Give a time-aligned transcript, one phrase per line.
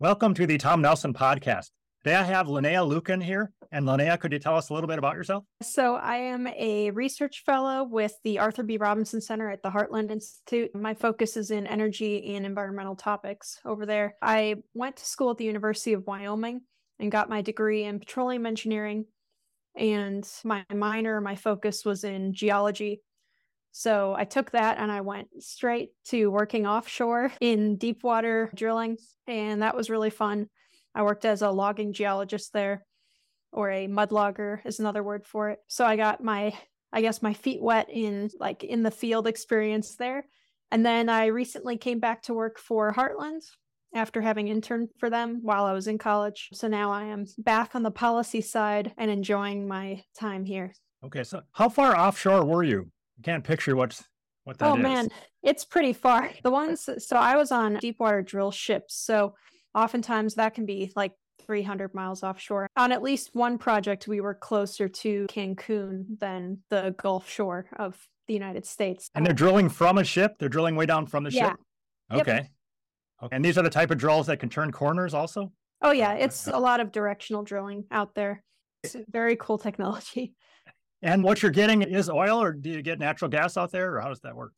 [0.00, 1.70] Welcome to the Tom Nelson podcast.
[2.02, 3.52] Today I have Linnea Lueken here.
[3.70, 5.44] And Linnea, could you tell us a little bit about yourself?
[5.62, 8.76] So, I am a research fellow with the Arthur B.
[8.76, 10.74] Robinson Center at the Heartland Institute.
[10.74, 14.16] My focus is in energy and environmental topics over there.
[14.20, 16.62] I went to school at the University of Wyoming
[16.98, 19.04] and got my degree in petroleum engineering.
[19.76, 23.00] And my minor, my focus was in geology
[23.76, 28.98] so I took that and I went straight to working offshore in deep water drilling.
[29.26, 30.46] And that was really fun.
[30.94, 32.86] I worked as a logging geologist there,
[33.50, 35.58] or a mud logger is another word for it.
[35.66, 36.56] So I got my,
[36.92, 40.24] I guess, my feet wet in like in the field experience there.
[40.70, 43.40] And then I recently came back to work for Heartland
[43.92, 46.48] after having interned for them while I was in college.
[46.52, 50.72] So now I am back on the policy side and enjoying my time here.
[51.04, 51.24] Okay.
[51.24, 52.92] So how far offshore were you?
[53.18, 54.04] I can't picture what's
[54.44, 54.82] what that oh, is.
[54.82, 55.08] man,
[55.42, 56.30] it's pretty far.
[56.42, 59.34] The ones so I was on deep water drill ships, so
[59.74, 61.12] oftentimes that can be like
[61.46, 62.68] 300 miles offshore.
[62.76, 67.98] On at least one project, we were closer to Cancun than the Gulf Shore of
[68.26, 69.10] the United States.
[69.14, 70.36] And they're drilling from a ship.
[70.38, 71.50] They're drilling way down from the yeah.
[71.50, 71.60] ship.
[72.12, 72.32] Okay.
[72.32, 72.48] Yep.
[73.24, 73.36] okay.
[73.36, 75.52] And these are the type of drills that can turn corners, also.
[75.82, 78.42] Oh yeah, it's a lot of directional drilling out there.
[78.82, 80.34] It's very cool technology.
[81.04, 84.00] And what you're getting is oil, or do you get natural gas out there, or
[84.00, 84.52] how does that work?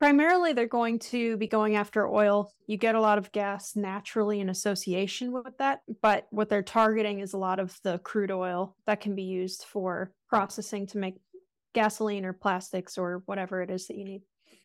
[0.00, 2.50] Primarily, they're going to be going after oil.
[2.66, 7.20] You get a lot of gas naturally in association with that, but what they're targeting
[7.20, 11.16] is a lot of the crude oil that can be used for processing to make
[11.74, 14.22] gasoline or plastics or whatever it is that you need.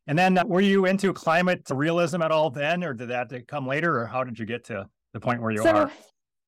[0.07, 3.67] And then, uh, were you into climate realism at all then, or did that come
[3.67, 5.91] later, or how did you get to the point where you so, are?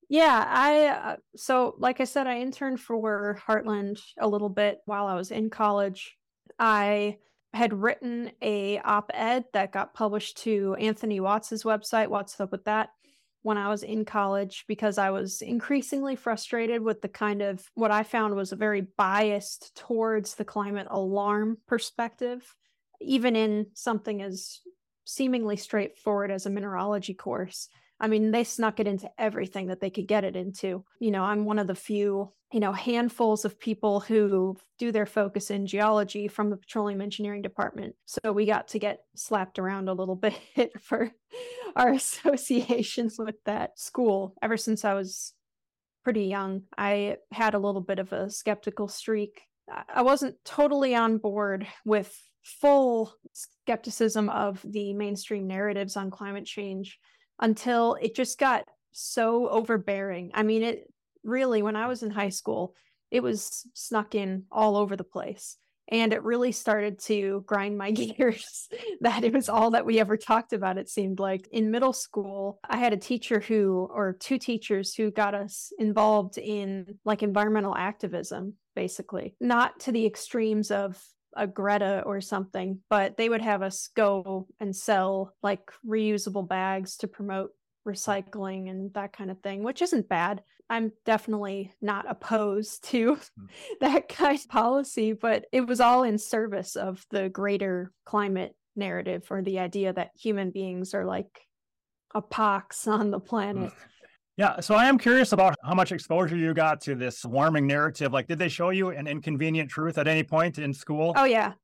[0.10, 5.06] Yeah, I uh, so like I said, I interned for Heartland a little bit while
[5.06, 6.18] I was in college.
[6.58, 7.18] I
[7.54, 12.10] had written a op-ed that got published to Anthony Watts's website.
[12.10, 12.90] Watts Up With That?
[13.44, 17.92] When I was in college, because I was increasingly frustrated with the kind of what
[17.92, 22.56] I found was a very biased towards the climate alarm perspective,
[23.00, 24.60] even in something as
[25.06, 27.70] seemingly straightforward as a mineralogy course.
[28.00, 30.86] I mean, they snuck it into everything that they could get it into.
[31.00, 35.06] You know, I'm one of the few, you know, handfuls of people who do their
[35.06, 37.96] focus in geology from the petroleum engineering department.
[38.06, 40.16] So we got to get slapped around a little
[40.56, 41.12] bit for
[41.76, 45.34] our associations with that school ever since I was
[46.04, 46.64] pretty young.
[46.78, 49.42] I had a little bit of a skeptical streak.
[49.94, 56.98] I wasn't totally on board with full skepticism of the mainstream narratives on climate change
[57.40, 60.32] until it just got so overbearing.
[60.34, 60.92] I mean, it
[61.24, 62.76] really, when I was in high school,
[63.12, 65.58] it was snuck in all over the place.
[65.92, 68.70] And it really started to grind my gears
[69.02, 71.48] that it was all that we ever talked about, it seemed like.
[71.52, 76.38] In middle school, I had a teacher who, or two teachers who got us involved
[76.38, 81.04] in like environmental activism, basically, not to the extremes of
[81.40, 86.98] a Greta or something, but they would have us go and sell like reusable bags
[86.98, 87.52] to promote
[87.88, 90.44] recycling and that kind of thing, which isn't bad.
[90.70, 93.46] I'm definitely not opposed to hmm.
[93.82, 99.26] that kind of policy, but it was all in service of the greater climate narrative
[99.30, 101.48] or the idea that human beings are like
[102.14, 103.72] a pox on the planet.
[104.40, 108.14] Yeah, so I am curious about how much exposure you got to this warming narrative.
[108.14, 111.12] Like, did they show you an inconvenient truth at any point in school?
[111.18, 111.56] Oh, yeah.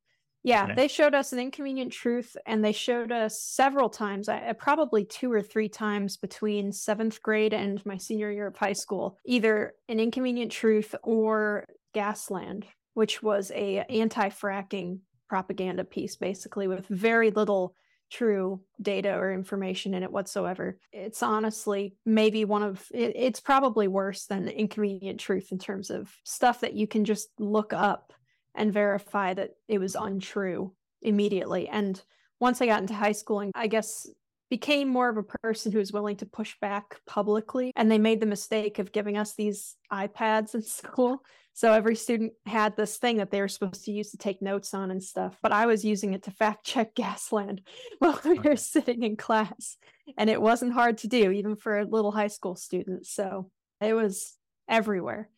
[0.44, 0.74] Yeah, okay.
[0.76, 5.32] they showed us an inconvenient truth and they showed us several times, uh, probably two
[5.32, 10.02] or three times between seventh grade and my senior year of high school, either an
[10.02, 11.64] inconvenient truth or
[11.96, 15.00] Gasland, which was a anti-fracking
[15.30, 17.74] propaganda piece, basically with very little
[18.12, 20.78] true data or information in it whatsoever.
[20.92, 26.14] It's honestly maybe one of it, it's probably worse than inconvenient truth in terms of
[26.24, 28.14] stuff that you can just look up
[28.56, 30.72] and verify that it was untrue
[31.02, 31.68] immediately.
[31.68, 32.02] And
[32.40, 34.08] once I got into high school and I guess
[34.50, 38.20] became more of a person who was willing to push back publicly and they made
[38.20, 41.22] the mistake of giving us these iPads in school
[41.56, 44.74] so every student had this thing that they were supposed to use to take notes
[44.74, 45.38] on and stuff.
[45.42, 47.60] But I was using it to fact check Gasland
[48.00, 49.78] while we were sitting in class.
[50.18, 53.08] And it wasn't hard to do, even for a little high school student.
[53.08, 53.50] So
[53.80, 54.38] it was
[54.68, 55.30] everywhere.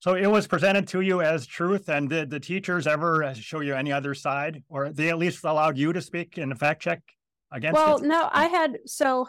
[0.00, 1.90] So it was presented to you as truth.
[1.90, 4.62] And did the teachers ever show you any other side?
[4.70, 7.02] Or they at least allowed you to speak in and fact check
[7.52, 8.04] against well, it?
[8.04, 9.26] no, I had so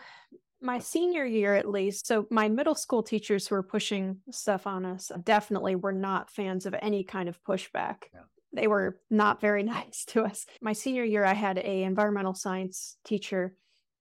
[0.62, 4.86] my senior year at least so my middle school teachers who were pushing stuff on
[4.86, 8.22] us definitely were not fans of any kind of pushback yeah.
[8.54, 12.98] they were not very nice to us my senior year i had a environmental science
[13.06, 13.56] teacher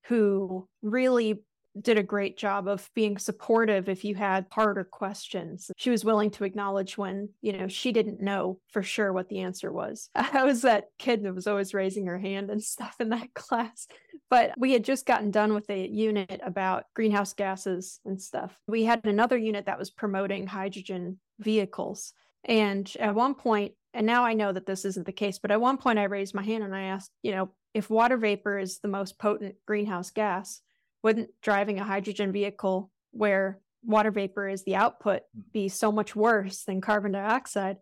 [0.06, 1.42] who really
[1.81, 5.70] did a great job of being supportive if you had harder questions.
[5.76, 9.40] She was willing to acknowledge when, you know, she didn't know for sure what the
[9.40, 10.11] answer was.
[10.14, 13.87] I was that kid that was always raising her hand and stuff in that class.
[14.28, 18.56] But we had just gotten done with a unit about greenhouse gases and stuff.
[18.67, 22.12] We had another unit that was promoting hydrogen vehicles.
[22.44, 25.61] And at one point, and now I know that this isn't the case, but at
[25.61, 28.79] one point I raised my hand and I asked, you know, if water vapor is
[28.79, 30.61] the most potent greenhouse gas,
[31.06, 35.43] wouldn't driving a hydrogen vehicle where water vapor is the output hmm.
[35.53, 37.76] be so much worse than carbon dioxide?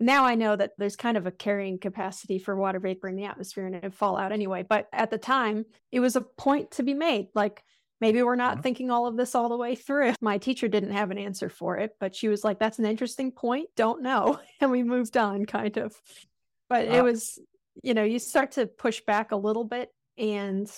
[0.00, 3.26] Now I know that there's kind of a carrying capacity for water vapor in the
[3.26, 4.64] atmosphere and it'd fall out anyway.
[4.68, 7.28] But at the time, it was a point to be made.
[7.32, 7.62] Like,
[8.00, 8.62] maybe we're not mm-hmm.
[8.62, 10.14] thinking all of this all the way through.
[10.20, 13.30] My teacher didn't have an answer for it, but she was like, that's an interesting
[13.30, 13.68] point.
[13.76, 14.40] Don't know.
[14.60, 15.94] And we moved on, kind of.
[16.68, 17.38] But it was,
[17.84, 19.90] you know, you start to push back a little bit.
[20.18, 20.68] And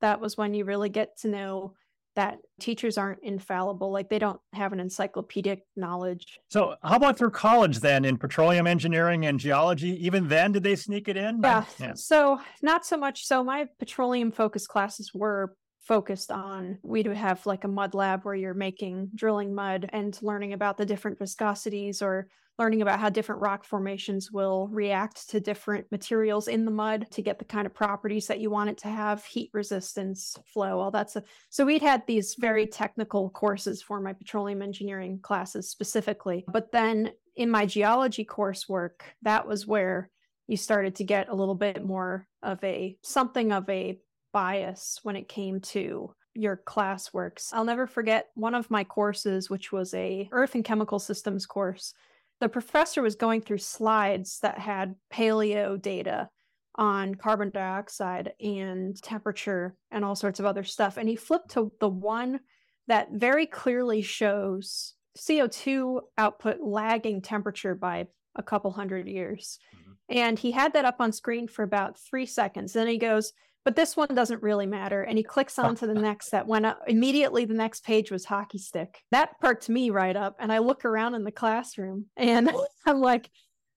[0.00, 1.74] that was when you really get to know
[2.16, 6.38] that teachers aren't infallible like they don't have an encyclopedic knowledge.
[6.48, 10.04] So how about through college then in petroleum engineering and geology?
[10.04, 11.40] Even then did they sneak it in?
[11.42, 11.92] Yeah, yeah.
[11.94, 13.26] so not so much.
[13.26, 18.34] So my petroleum focused classes were focused on we'd have like a mud lab where
[18.34, 22.28] you're making drilling mud and learning about the different viscosities or
[22.60, 27.22] learning about how different rock formations will react to different materials in the mud to
[27.22, 30.90] get the kind of properties that you want it to have heat resistance flow all
[30.90, 36.44] that stuff so we'd had these very technical courses for my petroleum engineering classes specifically
[36.52, 40.10] but then in my geology coursework that was where
[40.46, 43.98] you started to get a little bit more of a something of a
[44.34, 47.48] bias when it came to your classworks.
[47.52, 51.94] I'll never forget one of my courses which was a earth and chemical systems course.
[52.40, 56.30] The professor was going through slides that had paleo data
[56.76, 61.72] on carbon dioxide and temperature and all sorts of other stuff and he flipped to
[61.80, 62.40] the one
[62.86, 68.06] that very clearly shows CO2 output lagging temperature by
[68.36, 69.58] a couple hundred years.
[69.74, 69.92] Mm-hmm.
[70.08, 72.72] And he had that up on screen for about 3 seconds.
[72.72, 73.32] Then he goes,
[73.64, 75.02] but this one doesn't really matter.
[75.02, 76.80] And he clicks on to the next that went up.
[76.86, 79.02] Immediately, the next page was hockey stick.
[79.10, 80.36] That perked me right up.
[80.38, 82.50] And I look around in the classroom and
[82.86, 83.30] I'm like,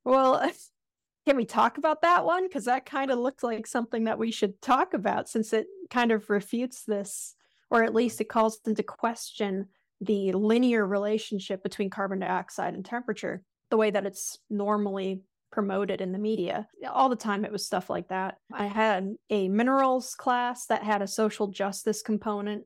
[0.06, 0.50] well,
[1.28, 2.44] can we talk about that one?
[2.48, 6.12] Because that kind of looks like something that we should talk about since it kind
[6.12, 7.36] of refutes this,
[7.70, 9.68] or at least it calls into question
[10.02, 15.22] the linear relationship between carbon dioxide and temperature, the way that it's normally
[15.54, 16.68] promoted in the media.
[16.92, 18.40] All the time, it was stuff like that.
[18.52, 22.64] I had a minerals class that had a social justice component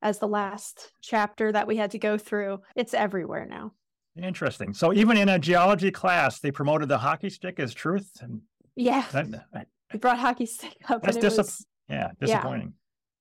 [0.00, 2.60] as the last chapter that we had to go through.
[2.74, 3.72] It's everywhere now.
[4.20, 4.72] Interesting.
[4.72, 8.10] So even in a geology class, they promoted the hockey stick as truth.
[8.22, 8.40] And
[8.74, 11.02] yeah, that, we brought hockey stick up.
[11.02, 12.72] That's dis- was, yeah, disappointing.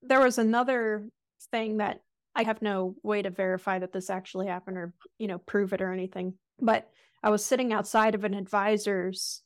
[0.01, 0.07] Yeah.
[0.07, 1.10] There was another
[1.51, 2.00] thing that
[2.36, 5.81] I have no way to verify that this actually happened or you know prove it
[5.81, 6.90] or anything, but
[7.24, 9.42] I was sitting outside of an advisor's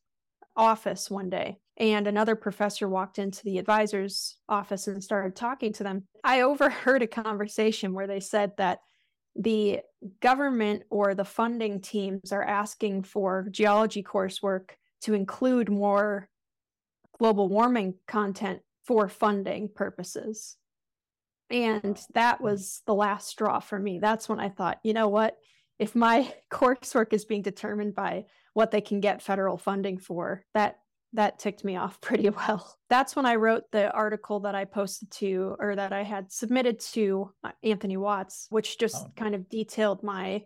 [0.56, 5.84] office one day, and another professor walked into the advisor's office and started talking to
[5.84, 6.04] them.
[6.24, 8.80] I overheard a conversation where they said that
[9.36, 9.80] the
[10.20, 14.72] government or the funding teams are asking for geology coursework
[15.02, 16.30] to include more
[17.18, 20.58] global warming content for funding purposes.
[21.50, 24.00] And that was the last straw for me.
[24.00, 25.38] That's when I thought, you know what?
[25.80, 30.80] If my coursework is being determined by what they can get federal funding for, that
[31.16, 32.76] that ticked me off pretty well.
[32.90, 36.80] That's when I wrote the article that I posted to or that I had submitted
[36.92, 39.12] to uh, Anthony Watts, which just oh.
[39.16, 40.44] kind of detailed my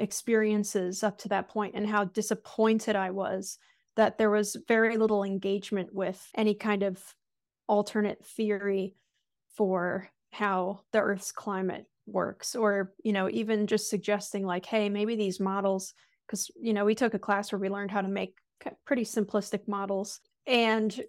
[0.00, 3.58] experiences up to that point and how disappointed I was
[3.96, 7.02] that there was very little engagement with any kind of
[7.66, 8.94] alternate theory
[9.56, 15.16] for how the Earth's climate works or you know even just suggesting like hey maybe
[15.16, 15.94] these models
[16.26, 18.36] because you know we took a class where we learned how to make
[18.84, 21.00] pretty simplistic models and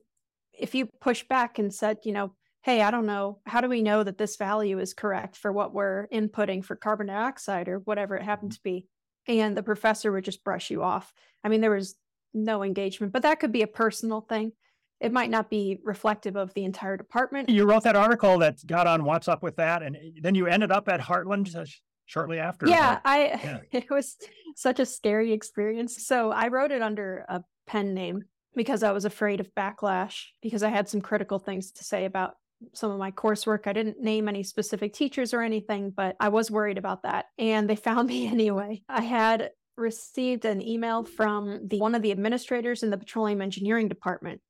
[0.54, 3.82] if you push back and said you know hey i don't know how do we
[3.82, 8.16] know that this value is correct for what we're inputting for carbon dioxide or whatever
[8.16, 8.58] it happened mm-hmm.
[8.58, 8.88] to be?
[9.28, 11.14] And the professor would just brush you off.
[11.44, 11.96] I mean there was
[12.34, 14.52] no engagement but that could be a personal thing
[15.00, 17.50] it might not be reflective of the entire department.
[17.50, 20.72] You wrote that article that got on Watts Up With That, and then you ended
[20.72, 21.66] up at Heartland uh,
[22.06, 22.68] shortly after.
[22.68, 23.60] Yeah, I yeah.
[23.72, 24.18] it was
[24.56, 26.06] such a scary experience.
[26.06, 28.24] So I wrote it under a pen name
[28.56, 32.34] because I was afraid of backlash because I had some critical things to say about
[32.74, 33.68] some of my coursework.
[33.68, 37.28] I didn't name any specific teachers or anything, but I was worried about that.
[37.38, 38.82] And they found me anyway.
[38.90, 43.88] I had received an email from the one of the administrators in the petroleum engineering
[43.88, 44.42] department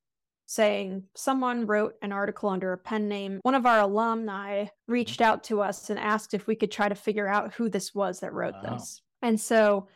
[0.49, 3.39] saying someone wrote an article under a pen name.
[3.43, 4.91] One of our alumni mm-hmm.
[4.91, 7.93] reached out to us and asked if we could try to figure out who this
[7.93, 8.71] was that wrote wow.
[8.71, 9.03] this.
[9.21, 9.87] And so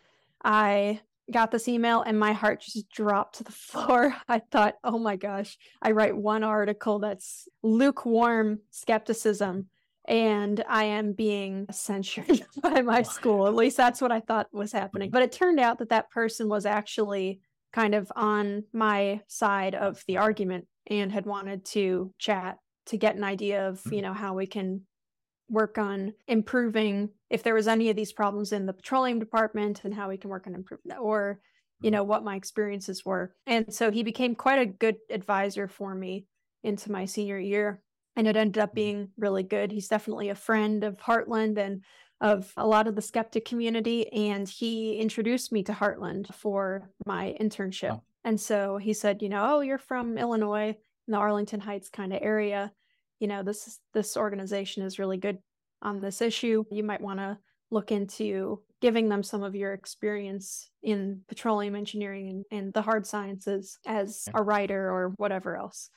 [0.45, 4.15] I got this email and my heart just dropped to the floor.
[4.29, 9.69] I thought, oh my gosh, I write one article that's lukewarm skepticism
[10.05, 13.47] and I am being censured by my school.
[13.47, 15.07] At least that's what I thought was happening.
[15.07, 15.13] Mm-hmm.
[15.13, 17.41] But it turned out that that person was actually
[17.73, 23.15] kind of on my side of the argument and had wanted to chat to get
[23.15, 24.03] an idea of, you hmm.
[24.03, 24.81] know, how we can
[25.49, 29.93] work on improving if there was any of these problems in the petroleum department and
[29.93, 31.39] how we can work on improving that or
[31.79, 31.97] you mm-hmm.
[31.97, 36.25] know what my experiences were and so he became quite a good advisor for me
[36.63, 37.81] into my senior year
[38.15, 38.75] and it ended up mm-hmm.
[38.75, 41.81] being really good he's definitely a friend of heartland and
[42.23, 47.35] of a lot of the skeptic community and he introduced me to heartland for my
[47.39, 47.91] internship.
[47.91, 48.03] Oh.
[48.23, 50.75] and so he said you know oh you're from illinois
[51.07, 52.71] in the arlington heights kind of area.
[53.19, 55.37] You know this this organization is really good
[55.81, 56.63] on this issue.
[56.71, 57.37] You might want to
[57.71, 63.07] look into giving them some of your experience in petroleum engineering and, and the hard
[63.07, 65.89] sciences as a writer or whatever else.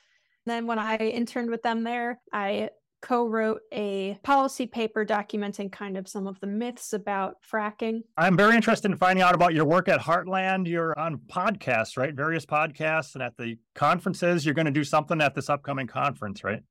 [0.45, 2.69] And then when i interned with them there i
[3.01, 8.01] co-wrote a policy paper documenting kind of some of the myths about fracking.
[8.17, 10.67] I'm very interested in finding out about your work at Heartland.
[10.67, 12.13] You're on podcasts, right?
[12.13, 14.45] Various podcasts and at the conferences.
[14.45, 16.63] You're going to do something at this upcoming conference, right?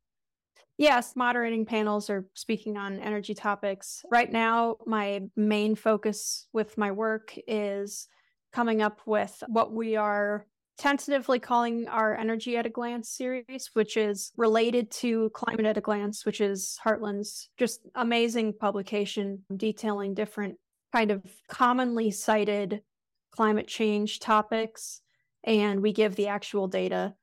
[0.79, 4.05] Yes, moderating panels or speaking on energy topics.
[4.11, 8.09] Right now, my main focus with my work is
[8.53, 10.47] coming up with what we are
[10.79, 15.81] tentatively calling our Energy at a Glance series, which is related to Climate at a
[15.81, 20.57] Glance, which is Heartland's just amazing publication detailing different
[20.93, 22.83] kind of commonly cited
[23.31, 25.01] climate change topics.
[25.45, 27.15] And we give the actual data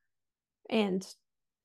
[0.69, 1.05] and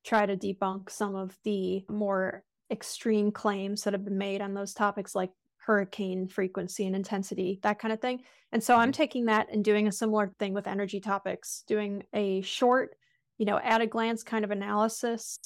[0.05, 4.73] try to debunk some of the more extreme claims that have been made on those
[4.73, 5.31] topics like
[5.69, 8.23] hurricane frequency and intensity, that kind of thing.
[8.51, 8.93] And so I'm mm-hmm.
[8.93, 12.95] taking that and doing a similar thing with energy topics, doing a short,
[13.37, 15.37] you know, at a glance kind of analysis.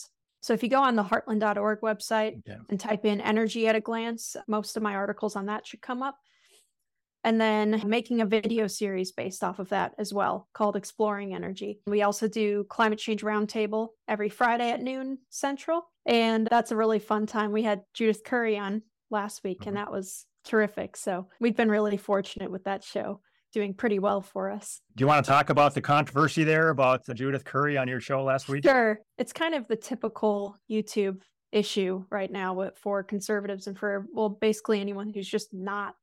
[0.41, 2.59] So if you go on the heartland.org website yeah.
[2.69, 6.01] and type in energy at a glance, most of my articles on that should come
[6.01, 6.15] up
[7.25, 11.81] and then making a video series based off of that as well called Exploring Energy.
[11.85, 16.99] We also do Climate Change Roundtable every Friday at noon Central, and that's a really
[16.99, 17.51] fun time.
[17.51, 19.85] We had Judith Curry on last week, and mm-hmm.
[19.85, 20.97] that was terrific.
[20.97, 23.21] So we've been really fortunate with that show.
[23.53, 24.81] Doing pretty well for us.
[24.95, 28.23] Do you want to talk about the controversy there about Judith Curry on your show
[28.23, 28.63] last week?
[28.63, 28.99] Sure.
[29.19, 34.81] It's kind of the typical YouTube issue right now for conservatives and for well basically
[34.81, 35.93] anyone who's just not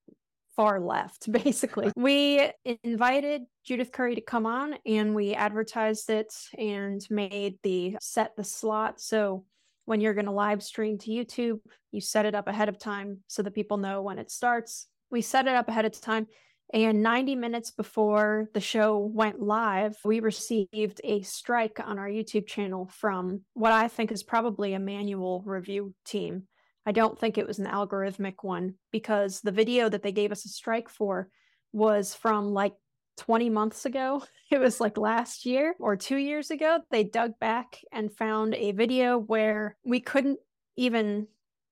[0.55, 1.91] far left, basically.
[1.97, 2.51] we
[2.85, 8.45] invited Judith Curry to come on and we advertised it and made the set the
[8.45, 9.01] slot.
[9.01, 9.45] So
[9.91, 11.59] when you're going to live stream to YouTube,
[11.91, 14.87] you set it up ahead of time so that people know when it starts.
[15.11, 16.29] We set it up ahead of time.
[16.73, 22.47] And 90 minutes before the show went live, we received a strike on our YouTube
[22.47, 26.45] channel from what I think is probably a manual review team.
[26.87, 30.45] I don't think it was an algorithmic one because the video that they gave us
[30.45, 31.29] a strike for
[31.73, 32.75] was from like
[33.21, 34.23] 20 months ago.
[34.51, 36.81] It was like last year or two years ago.
[36.91, 40.41] They dug back and found a video where we couldn't
[40.77, 41.29] even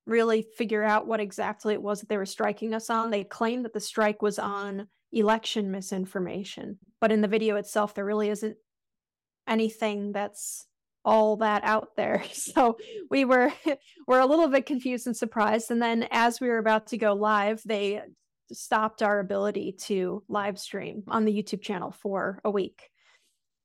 [0.07, 3.11] really figure out what exactly it was that they were striking us on.
[3.11, 8.05] They claimed that the strike was on election misinformation, but in the video itself, there
[8.05, 8.57] really isn't
[9.49, 10.69] anything that's
[11.05, 12.23] all that out there.
[12.33, 12.79] So
[13.11, 13.53] we were
[14.07, 15.73] were a little bit confused and surprised.
[15.73, 18.03] And then as we were about to go live, they
[18.53, 22.91] stopped our ability to live stream on the YouTube channel for a week.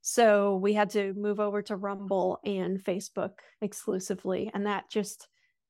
[0.01, 4.51] So we had to move over to Rumble and Facebook exclusively.
[4.53, 5.27] And that just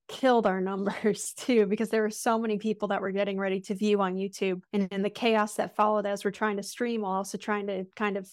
[0.08, 3.75] killed our numbers too, because there were so many people that were getting ready to
[3.75, 4.62] view on YouTube.
[4.74, 7.86] And in the chaos that followed as we're trying to stream while also trying to
[7.96, 8.27] kind of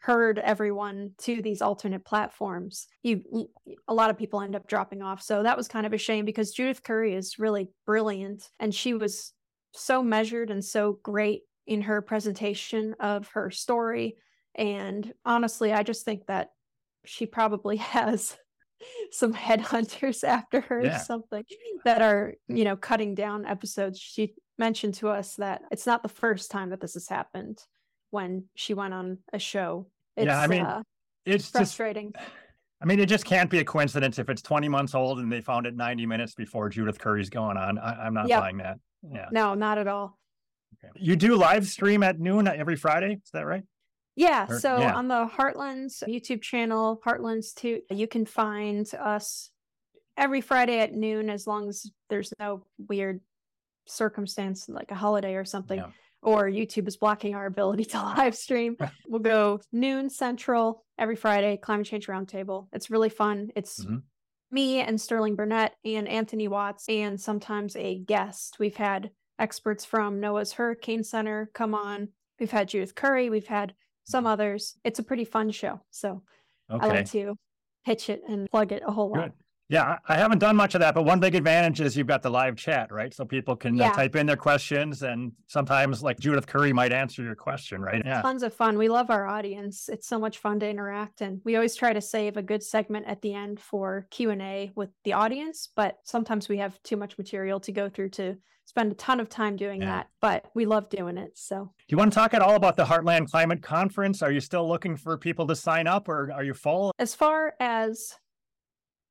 [0.00, 3.48] herd everyone to these alternate platforms you
[3.88, 6.24] a lot of people end up dropping off so that was kind of a shame
[6.24, 9.32] because judith curry is really brilliant and she was
[9.72, 14.16] so measured and so great in her presentation of her story
[14.54, 16.50] and honestly i just think that
[17.04, 18.36] she probably has
[19.10, 20.96] some headhunters after her yeah.
[20.96, 21.44] or something
[21.84, 26.08] that are you know cutting down episodes she mentioned to us that it's not the
[26.08, 27.58] first time that this has happened
[28.10, 29.86] when she went on a show.
[30.16, 30.82] It's, yeah, I mean, uh,
[31.24, 32.12] it's frustrating.
[32.12, 32.28] Just,
[32.82, 35.40] I mean, it just can't be a coincidence if it's 20 months old and they
[35.40, 37.78] found it 90 minutes before Judith Curry's going on.
[37.78, 38.40] I, am not yep.
[38.40, 38.78] buying that.
[39.02, 39.26] Yeah.
[39.30, 40.18] No, not at all.
[40.84, 40.92] Okay.
[40.96, 43.14] You do live stream at noon every Friday.
[43.24, 43.62] Is that right?
[44.16, 44.46] Yeah.
[44.48, 44.94] Or- so yeah.
[44.94, 49.50] on the Heartlands YouTube channel, Heartlands 2, you can find us
[50.16, 53.20] every Friday at noon as long as there's no weird
[53.86, 55.78] circumstance like a holiday or something.
[55.78, 55.90] Yeah.
[56.20, 58.76] Or YouTube is blocking our ability to live stream.
[59.08, 62.66] we'll go noon central every Friday, climate change roundtable.
[62.72, 63.50] It's really fun.
[63.54, 64.02] It's Mhm.
[64.50, 68.58] Me and Sterling Burnett and Anthony Watts, and sometimes a guest.
[68.58, 72.08] We've had experts from NOAA's Hurricane Center come on.
[72.40, 73.30] We've had Judith Curry.
[73.30, 73.74] We've had
[74.04, 74.32] some mm-hmm.
[74.32, 74.76] others.
[74.84, 75.80] It's a pretty fun show.
[75.90, 76.22] So
[76.68, 76.88] I Okay.
[76.88, 77.36] like to
[77.84, 79.30] pitch it and plug it a whole lot.
[79.30, 79.32] Good.
[79.70, 82.30] Yeah, I haven't done much of that, but one big advantage is you've got the
[82.30, 83.12] live chat, right?
[83.12, 87.22] So people can uh, type in their questions, and sometimes, like Judith Curry, might answer
[87.22, 88.02] your question, right?
[88.02, 88.22] Yeah.
[88.22, 88.78] Tons of fun.
[88.78, 89.90] We love our audience.
[89.90, 93.06] It's so much fun to interact and we always try to save a good segment
[93.06, 97.60] at the end for Q&A with the audience, but sometimes we have too much material
[97.60, 99.88] to go through to spend a ton of time doing Yeah.
[99.88, 101.32] that, but we love doing it.
[101.36, 104.22] So Do you want to talk at all about the Heartland Climate Conference?
[104.22, 106.92] Are you still looking for people to sign up, or are you full?
[106.98, 108.14] as far as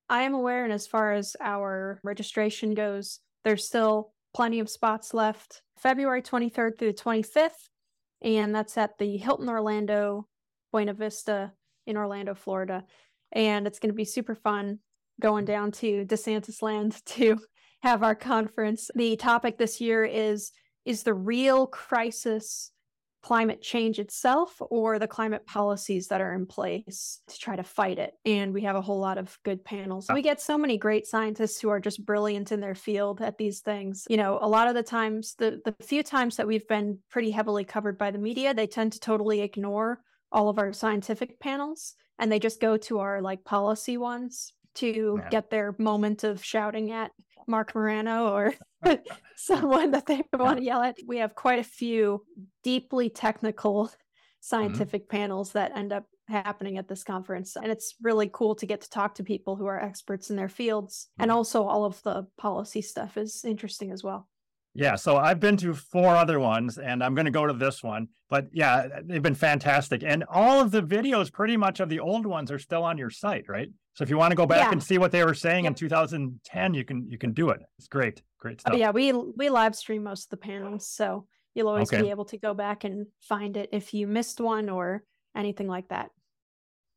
[0.09, 5.13] I am aware, and as far as our registration goes, there's still plenty of spots
[5.13, 5.61] left.
[5.77, 7.69] February 23rd through the 25th,
[8.21, 10.27] and that's at the Hilton Orlando
[10.71, 11.51] Buena Vista
[11.85, 12.85] in Orlando, Florida.
[13.31, 14.79] And it's going to be super fun
[15.19, 17.39] going down to DeSantis land to
[17.81, 18.89] have our conference.
[18.95, 20.51] The topic this year is
[20.85, 22.71] Is the real crisis
[23.27, 28.00] climate change itself or the climate policies that are in place to try to fight
[28.00, 28.13] it.
[28.24, 30.07] And we have a whole lot of good panels.
[30.13, 33.60] We get so many great scientists who are just brilliant in their field at these
[33.60, 34.05] things.
[34.10, 37.31] You know, a lot of the times, the, the few times that we've been pretty
[37.31, 40.00] heavily covered by the media, they tend to totally ignore
[40.31, 45.19] all of our scientific panels and they just go to our like policy ones to
[45.22, 45.29] Yeah.
[45.29, 47.12] get their moment of shouting at
[47.48, 48.54] Marc Morano or
[49.36, 50.98] someone that they want to yell at.
[51.06, 52.25] We have quite a few
[52.63, 53.92] deeply technical
[54.39, 55.18] scientific mm-hmm.
[55.18, 57.56] panels that end up happening at this conference.
[57.56, 60.50] And it's really cool to get to talk to people who are experts in their
[60.50, 61.10] fields.
[61.18, 61.38] And mm-hmm.
[61.38, 64.27] also, all of the policy stuff is interesting as well.
[64.74, 67.82] Yeah, so I've been to four other ones and I'm going to go to this
[67.82, 68.10] one.
[68.30, 70.03] But yeah, they've been fantastic.
[70.03, 73.10] And all of the videos, pretty much of the old ones, are still on your
[73.10, 73.70] site, right?
[73.98, 74.72] So if you want to go back Yeah.
[74.74, 77.62] and see what they were saying in 2010, you can you can do it.
[77.79, 78.22] It's great.
[78.40, 78.74] Great uh, stuff.
[78.75, 82.03] Oh, yeah, we we live stream most of the panels, so you'll always Okay.
[82.03, 85.03] be able to go back and find it if you missed one or
[85.36, 86.12] anything like that.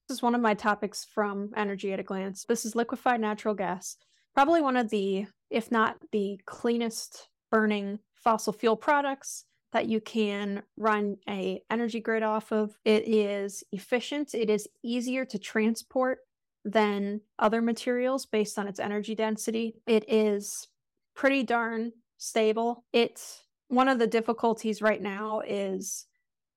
[0.09, 2.45] This is one of my topics from Energy at a Glance.
[2.45, 3.97] This is liquefied natural gas.
[4.35, 10.63] Probably one of the, if not the cleanest burning fossil fuel products that you can
[10.77, 12.77] run a energy grid off of.
[12.85, 16.19] It is efficient, it is easier to transport
[16.65, 19.77] than other materials based on its energy density.
[19.87, 20.69] It is
[21.15, 22.85] pretty darn stable.
[22.93, 26.07] It's one of the difficulties right now is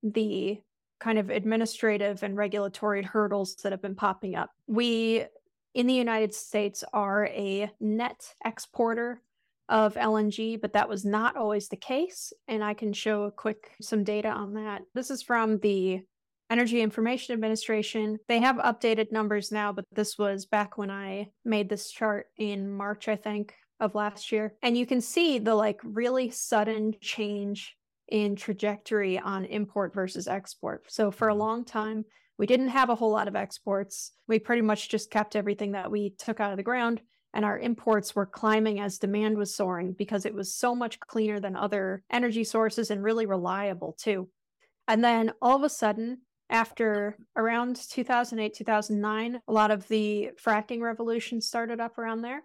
[0.01, 0.59] the
[0.99, 4.49] kind of administrative and regulatory hurdles that have been popping up.
[4.67, 5.25] We
[5.73, 9.21] in the United States are a net exporter
[9.69, 12.31] of LNG, but that was not always the case.
[12.47, 14.83] And I can show a quick some data on that.
[14.93, 16.01] This is from the
[16.53, 18.19] Energy Information Administration.
[18.27, 22.71] They have updated numbers now, but this was back when I made this chart in
[22.71, 24.53] March, I think, of last year.
[24.61, 27.75] And you can see the like really sudden change
[28.07, 30.83] in trajectory on import versus export.
[30.91, 31.39] So for a mm-hmm.
[31.39, 32.05] long time,
[32.37, 34.11] we didn't have a whole lot of exports.
[34.27, 37.01] We pretty much just kept everything that we took out of the ground
[37.33, 41.39] and our imports were climbing as demand was soaring because it was so much cleaner
[41.39, 44.29] than other energy sources and really reliable too.
[44.87, 46.19] And then all of a sudden,
[46.53, 52.43] after around 2008, 2009, a lot of the fracking revolution started up around there.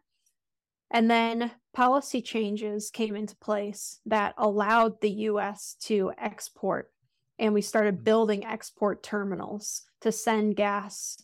[0.91, 6.91] And then policy changes came into place that allowed the US to export.
[7.39, 8.05] And we started mm-hmm.
[8.05, 11.19] building export terminals to send gas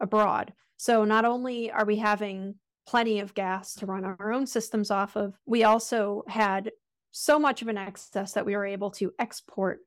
[0.00, 0.54] abroad.
[0.78, 2.54] So not only are we having
[2.86, 6.72] plenty of gas to run our own systems off of, we also had
[7.12, 9.80] so much of an excess that we were able to export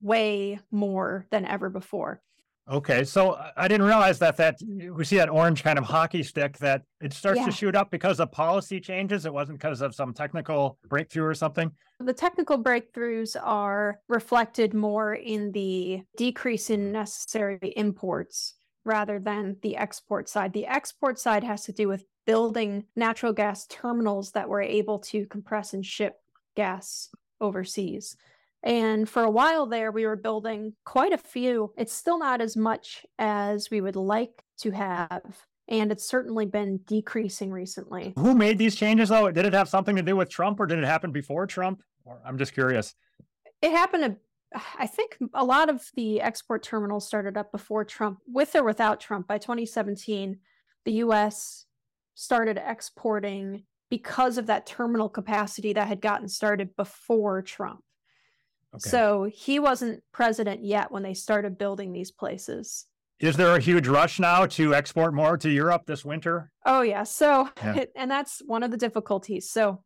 [0.00, 2.22] way more than ever before.
[2.70, 4.56] Okay, so I- didn't realize that that
[4.92, 7.46] we see that orange kind of hockey stick that it starts Yeah.
[7.46, 9.26] to shoot up because of policy changes.
[9.26, 11.72] It wasn't because of some technical breakthrough or something.
[11.98, 19.76] The technical breakthroughs are reflected more in the decrease in necessary imports rather than the
[19.76, 20.52] export side.
[20.52, 25.26] The export side has to do with building natural gas terminals that were able to
[25.26, 26.20] compress and ship
[26.54, 27.10] gas
[27.40, 28.16] overseas.
[28.62, 31.72] And for a while there, we were building quite a few.
[31.78, 35.46] It's still not as much as we would like to have.
[35.68, 38.12] And it's certainly been decreasing recently.
[38.16, 39.30] Who made these changes though?
[39.30, 41.82] Did it have something to do with Trump or did it happen before Trump?
[42.04, 42.94] Or I'm just curious.
[43.62, 44.16] It happened a
[44.78, 49.00] I think a lot of the export terminals started up before Trump, with or without
[49.00, 49.28] Trump.
[49.28, 50.38] By 2017,
[50.84, 51.66] the US
[52.14, 57.80] started exporting because of that terminal capacity that had gotten started before Trump.
[58.74, 58.88] Okay.
[58.88, 62.86] So he wasn't president yet when they started building these places.
[63.18, 66.50] Is there a huge rush now to export more to Europe this winter?
[66.64, 67.02] Oh, yeah.
[67.02, 67.84] So, yeah.
[67.96, 69.50] and that's one of the difficulties.
[69.50, 69.82] So,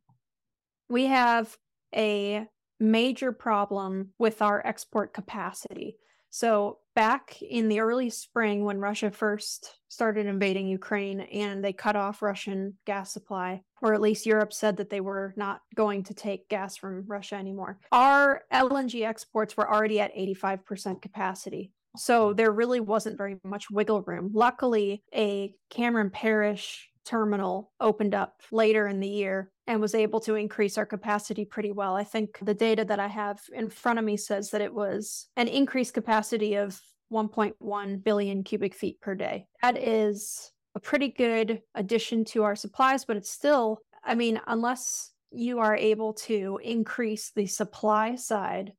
[0.87, 1.57] we have
[1.93, 2.45] a
[2.79, 5.97] major problem with our export capacity.
[6.35, 11.95] So, back in the early spring, when Russia first started invading Ukraine and they cut
[11.95, 16.13] off Russian gas supply, or at least Europe said that they were not going to
[16.13, 21.71] take gas from Russia anymore, our LNG exports were already at 85% capacity.
[21.95, 24.31] So there really wasn't very much wiggle room.
[24.33, 30.35] Luckily, a Cameron Parish terminal opened up later in the year and was able to
[30.35, 31.95] increase our capacity pretty well.
[31.95, 35.27] I think the data that I have in front of me says that it was
[35.37, 36.79] an increased capacity of
[37.11, 39.47] 1.1 billion cubic feet per day.
[39.61, 45.11] That is a pretty good addition to our supplies, but it's still, I mean, unless
[45.31, 48.73] you are able to increase the supply side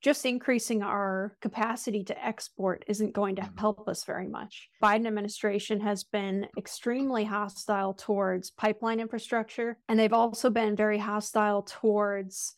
[0.00, 3.58] just increasing our capacity to export isn't going to mm-hmm.
[3.58, 4.68] help us very much.
[4.82, 11.62] Biden administration has been extremely hostile towards pipeline infrastructure and they've also been very hostile
[11.62, 12.54] towards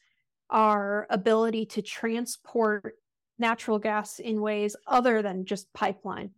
[0.51, 2.95] our ability to transport
[3.39, 6.31] natural gas in ways other than just pipeline.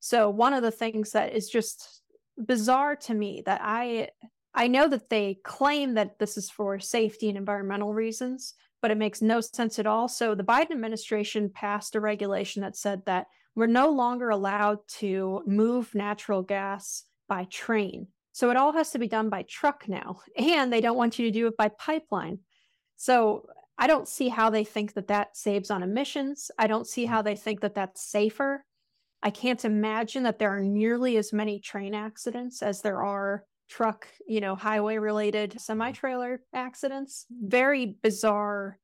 [0.00, 2.02] So one of the things that is just
[2.38, 4.08] bizarre to me that I
[4.54, 8.98] I know that they claim that this is for safety and environmental reasons, but it
[8.98, 10.08] makes no sense at all.
[10.08, 15.42] So the Biden administration passed a regulation that said that we're no longer allowed to
[15.46, 18.08] move natural gas by train.
[18.32, 21.26] So it all has to be done by truck now, and they don't want you
[21.26, 22.40] to do it by pipeline.
[22.96, 23.46] So
[23.78, 26.50] I don't see how they think that that saves on emissions.
[26.58, 28.64] I don't see how they think that that's safer.
[29.22, 34.06] I can't imagine that there are nearly as many train accidents as there are truck,
[34.26, 35.94] you know, highway related semi mm-hmm.
[35.94, 37.26] trailer accidents.
[37.30, 38.78] Very bizarre,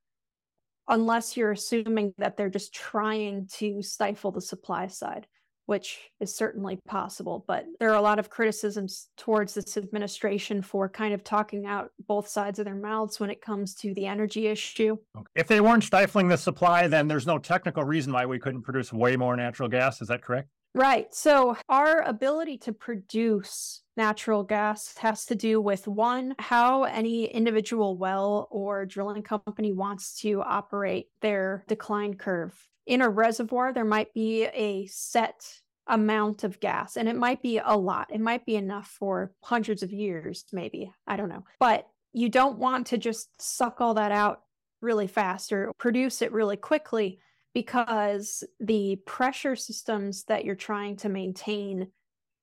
[0.88, 5.26] unless you're assuming that they're just trying to stifle the supply side,
[5.66, 7.44] which is certainly possible.
[7.46, 11.90] But there are a lot of criticisms towards this administration for kind of talking out
[12.06, 14.96] both sides of their mouths when it comes to the energy issue.
[15.34, 18.90] If they weren't stifling the supply, then there's no technical reason why we couldn't produce
[18.90, 20.00] way more natural gas.
[20.00, 20.48] Is that correct?
[20.78, 21.12] Right.
[21.12, 27.96] So, our ability to produce natural gas has to do with one, how any individual
[27.96, 32.54] well or drilling company wants to operate their decline curve.
[32.86, 37.58] In a reservoir, there might be a set amount of gas, and it might be
[37.58, 38.06] a lot.
[38.12, 40.92] It might be enough for hundreds of years, maybe.
[41.08, 41.42] I don't know.
[41.58, 44.42] But you don't want to just suck all that out
[44.80, 47.18] really fast or produce it really quickly
[47.54, 51.88] because the pressure systems that you're trying to maintain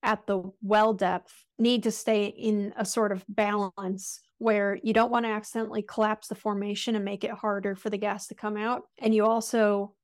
[0.03, 5.11] at the well depth need to stay in a sort of balance where you don't
[5.11, 8.57] want to accidentally collapse the formation and make it harder for the gas to come
[8.57, 8.83] out.
[8.99, 9.95] And you also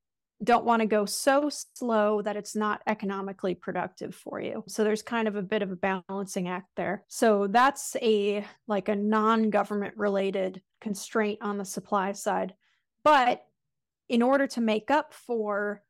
[0.43, 4.63] don't want to go so slow that it's not economically productive for you.
[4.67, 7.03] So there's kind of a bit of a balancing act there.
[7.07, 12.55] So that's a like a non-government related constraint on the supply side.
[13.03, 13.43] But
[14.11, 15.81] in order to make up for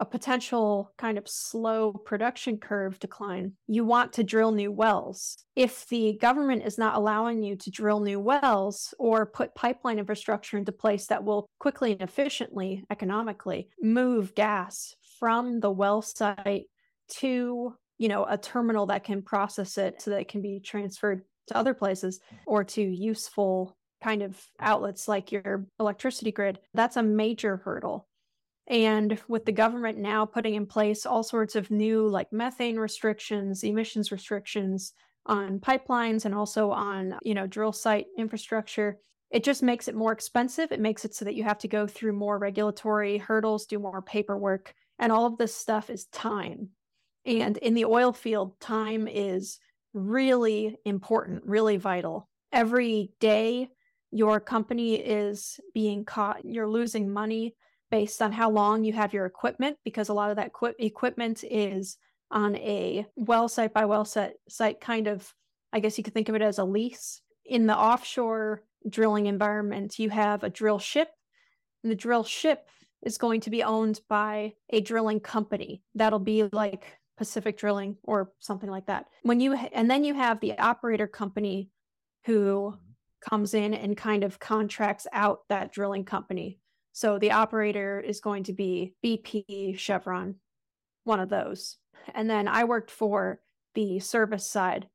[0.00, 5.44] a potential kind of slow production curve decline, you want to drill new wells.
[5.54, 10.58] If the government is not allowing you to drill new wells or put pipeline infrastructure
[10.58, 16.66] into place that will quickly and efficiently, economically, move gas from the well site
[17.18, 21.22] to you know a terminal that can process it so that it can be transferred
[21.46, 27.02] to other places or to useful kind of outlets like your electricity grid, that's a
[27.02, 28.08] major hurdle.
[28.66, 33.64] And with the government now putting in place all sorts of new, like methane restrictions,
[33.64, 34.92] emissions restrictions
[35.24, 38.98] on pipelines, and also on, you know, drill site infrastructure,
[39.30, 40.70] it just makes it more expensive.
[40.70, 44.02] It makes it so that you have to go through more regulatory hurdles, do more
[44.02, 46.70] paperwork, and all of this stuff is time.
[47.24, 49.58] And in the oil field, time is
[49.92, 52.28] really important, really vital.
[52.52, 53.68] Every day
[54.10, 57.54] your company is being caught, you're losing money
[57.90, 61.44] based on how long you have your equipment, because a lot of that equi- equipment
[61.48, 61.96] is
[62.30, 65.34] on a well site by well site, site kind of,
[65.72, 67.20] I guess you could think of it as a lease.
[67.44, 71.08] In the offshore drilling environment, you have a drill ship,
[71.82, 72.68] and the drill ship
[73.02, 75.82] is going to be owned by a drilling company.
[75.94, 79.06] That'll be like Pacific Drilling or something like that.
[79.22, 81.70] When you and then you have the operator company
[82.24, 82.76] who
[83.20, 86.58] comes in and kind of contracts out that drilling company.
[86.92, 90.36] So the operator is going to be BP, Chevron,
[91.04, 91.76] one of those.
[92.14, 93.40] And then I worked for
[93.74, 94.88] the service side.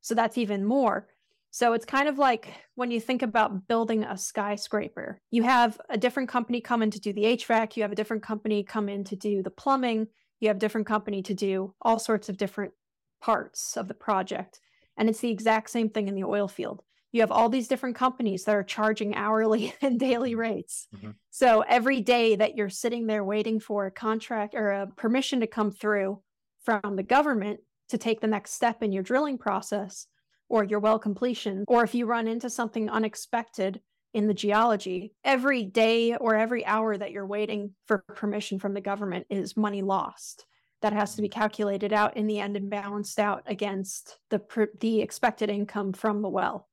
[0.00, 1.08] So that's even more.
[1.50, 5.98] So it's kind of like when you think about building a skyscraper, you have a
[5.98, 9.02] different company come in to do the HVAC, you have a different company come in
[9.04, 10.06] to do the plumbing,
[10.38, 12.72] you have a different company to do all sorts of different
[13.20, 14.60] parts of the project.
[14.96, 16.82] And it's the exact same thing in the oil field.
[17.12, 20.86] You have all these different companies that are charging hourly and daily rates.
[20.96, 21.10] Mm-hmm.
[21.30, 25.46] So every day that you're sitting there waiting for a contract or a permission to
[25.46, 26.22] come through
[26.64, 30.06] from the government to take the next step in your drilling process,
[30.48, 33.80] or your well completion, or if you run into something unexpected
[34.12, 38.80] in the geology, every day or every hour that you're waiting for permission from the
[38.80, 40.46] government is money lost.
[40.82, 44.40] That has to be calculated out in the end and balanced out against the
[44.80, 46.68] the expected income from the well.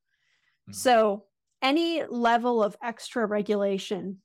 [0.70, 0.74] Mm-hmm.
[0.74, 1.24] So
[1.62, 4.18] any level of extra regulation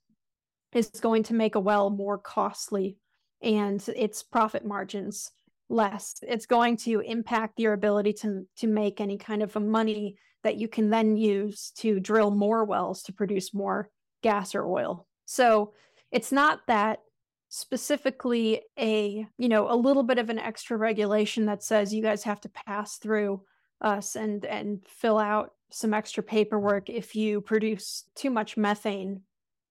[0.74, 2.96] is going to make a well more costly
[3.42, 5.30] and its profit margins
[5.68, 6.16] less.
[6.22, 10.68] It's going to impact your ability to to make any kind of money that you
[10.68, 13.88] can then use to drill more wells to produce more
[14.22, 15.06] gas or oil.
[15.24, 15.72] So
[16.10, 17.00] it's not that
[17.48, 22.22] specifically a you know a little bit of an extra regulation that says you guys
[22.24, 23.42] have to pass through
[23.80, 29.22] us and and fill out some extra paperwork if you produce too much methane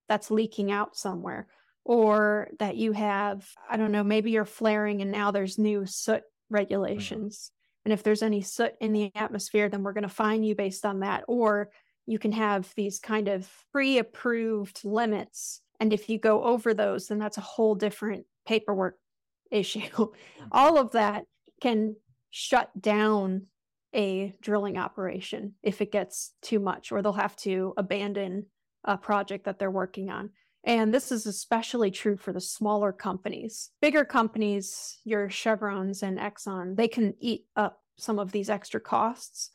[0.07, 1.47] that's leaking out somewhere
[1.83, 6.21] or that you have, I don't know, maybe you're flaring and now there's new soot
[6.21, 6.55] mm-hmm.
[6.55, 7.37] regulations.
[7.37, 7.57] Mm-hmm.
[7.85, 10.85] And if there's any soot in the atmosphere, then we're going to fine you based
[10.85, 11.23] on that.
[11.27, 11.69] Or
[12.05, 15.61] you can have these kind of pre approved limits.
[15.79, 18.97] And if you go over those, then that's a whole different paperwork
[19.51, 19.79] issue.
[19.81, 20.47] Mm-hmm.
[20.51, 21.25] All of that
[21.61, 21.95] can
[22.29, 23.47] shut down
[23.93, 28.45] a drilling operation if it gets too much, or they'll have to abandon
[28.83, 30.29] a project that they're working on.
[30.63, 33.71] And this is especially true for the smaller companies.
[33.81, 39.49] Bigger companies, your Chevrons and Exxon, they can eat up some of these extra costs.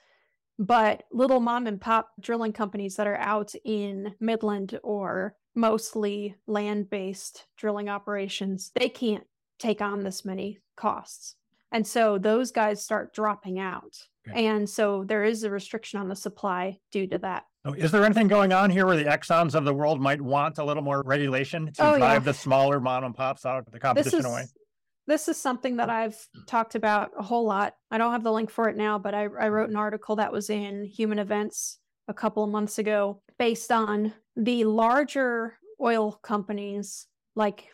[0.58, 6.90] But little mom and pop drilling companies that are out in Midland or mostly land
[6.90, 9.24] based drilling operations, they can't
[9.58, 11.36] take on this many costs.
[11.72, 13.96] And so those guys start dropping out.
[14.28, 14.46] Okay.
[14.46, 17.44] And so there is a restriction on the supply due to that.
[17.64, 20.58] Oh, is there anything going on here where the Exxons of the world might want
[20.58, 22.32] a little more regulation to oh, drive yeah.
[22.32, 24.44] the smaller mom and pops out of the competition this is, away?
[25.06, 27.74] This is something that I've talked about a whole lot.
[27.90, 30.32] I don't have the link for it now, but I, I wrote an article that
[30.32, 37.06] was in Human Events a couple of months ago based on the larger oil companies
[37.34, 37.68] like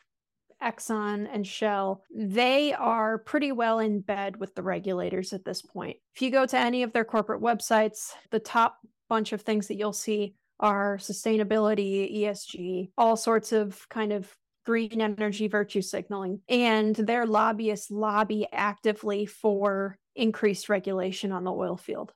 [0.63, 5.97] Exxon and Shell, they are pretty well in bed with the regulators at this point.
[6.15, 9.77] If you go to any of their corporate websites, the top bunch of things that
[9.77, 16.41] you'll see are sustainability, ESG, all sorts of kind of green energy virtue signaling.
[16.49, 22.13] And their lobbyists lobby actively for increased regulation on the oil field.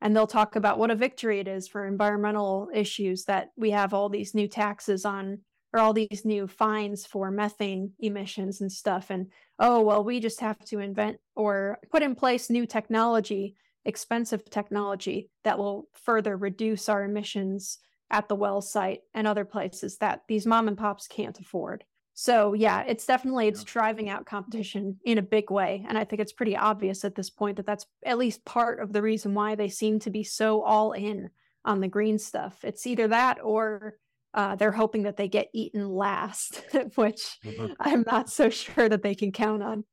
[0.00, 3.94] And they'll talk about what a victory it is for environmental issues that we have
[3.94, 5.40] all these new taxes on
[5.74, 9.10] or all these new fines for methane emissions and stuff.
[9.10, 9.26] And
[9.58, 15.28] oh, well, we just have to invent or put in place new technology expensive technology
[15.42, 17.78] that will further reduce our emissions
[18.10, 21.84] at the well site and other places that these mom and pops can't afford.
[22.14, 26.20] So yeah, it's definitely it's driving out competition in a big way and I think
[26.20, 29.54] it's pretty obvious at this point that that's at least part of the reason why
[29.54, 31.30] they seem to be so all in
[31.64, 32.58] on the green stuff.
[32.62, 33.96] It's either that or
[34.34, 36.64] uh, they're hoping that they get eaten last,
[36.96, 37.72] which mm-hmm.
[37.80, 39.84] I'm not so sure that they can count on.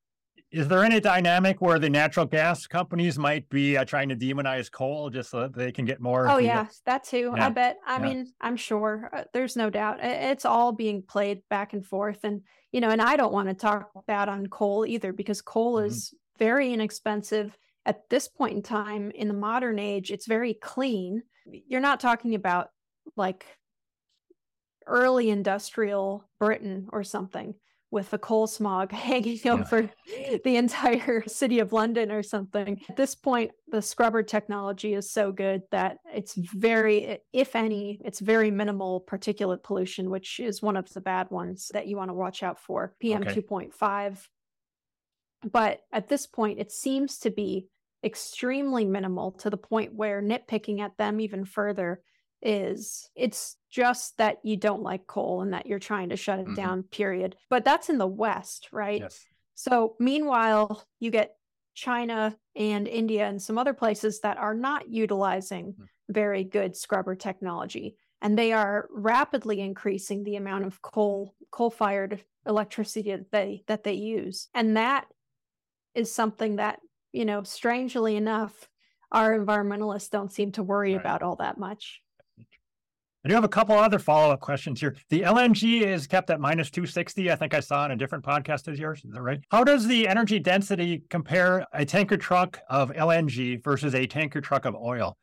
[0.51, 4.69] Is there any dynamic where the natural gas companies might be uh, trying to demonize
[4.69, 6.27] coal just so that they can get more?
[6.27, 7.32] Oh, yeah, that too.
[7.38, 7.45] Yeah.
[7.45, 7.77] I bet.
[7.88, 8.01] I yeah.
[8.01, 9.99] mean, I'm sure uh, there's no doubt.
[10.01, 12.19] It's all being played back and forth.
[12.23, 12.41] And,
[12.73, 15.88] you know, and I don't want to talk bad on coal either because coal mm-hmm.
[15.88, 20.12] is very inexpensive at this point in time in the modern age.
[20.12, 21.23] It's very clean.
[21.45, 22.71] You're not talking about
[23.15, 23.45] like
[24.88, 27.56] early industrial Britain or something
[27.91, 29.52] with the coal smog hanging yeah.
[29.52, 29.89] over
[30.44, 32.82] the entire city of London or something.
[32.89, 38.22] At this point, the scrubber technology is so good that it's very, if any, it's
[38.22, 42.15] very minimal particulate pollution, which is one of the bad ones that you want to
[42.15, 43.41] watch out for PM okay.
[43.41, 44.28] 2.5.
[45.52, 47.67] But at this point, it seems to be
[48.04, 52.02] extremely minimal to the point where nitpicking at them even further
[52.41, 56.45] is it's just that you don't like coal and that you're trying to shut it
[56.45, 56.56] mm-hmm.
[56.56, 59.23] down period but that's in the west right yes.
[59.56, 61.36] so meanwhile you get
[61.73, 65.84] china and india and some other places that are not utilizing mm-hmm.
[66.10, 73.12] very good scrubber technology and they are rapidly increasing the amount of coal coal-fired electricity
[73.12, 74.47] that they that they use.
[74.54, 75.06] And that
[75.93, 76.80] is something that,
[77.12, 78.69] you know, strangely enough,
[79.12, 81.01] our environmentalists don't seem to worry right.
[81.01, 82.01] about all that much.
[83.24, 84.96] I do have a couple other follow up questions here.
[85.10, 87.32] The LNG is kept at minus 260.
[87.32, 89.06] I think I saw on a different podcast as yours.
[89.06, 89.40] Is that right?
[89.52, 94.66] How does the energy density compare a tanker truck of LNG versus a tanker truck
[94.66, 95.16] of oil?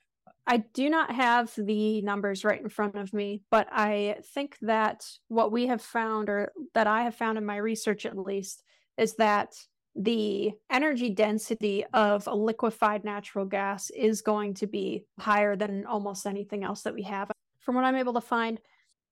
[0.46, 5.04] I do not have the numbers right in front of me, but I think that
[5.26, 8.62] what we have found, or that I have found in my research at least,
[8.96, 9.54] is that
[9.96, 16.26] the energy density of a liquefied natural gas is going to be higher than almost
[16.26, 17.28] anything else that we have
[17.68, 18.58] from what I'm able to find,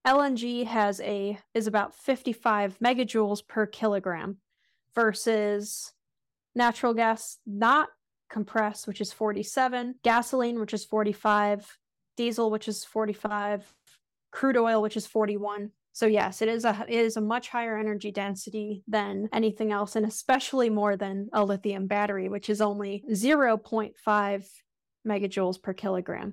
[0.06, 4.38] LNG has a is about 55 megajoules per kilogram
[4.94, 5.92] versus
[6.54, 7.90] natural gas not
[8.30, 11.76] compressed, which is 47, gasoline, which is 45,
[12.16, 13.74] diesel, which is 45,
[14.32, 15.72] crude oil, which is 41.
[15.92, 19.96] So yes, it is a it is a much higher energy density than anything else,
[19.96, 24.48] and especially more than a lithium battery, which is only 0.5
[25.06, 26.32] megajoules per kilogram.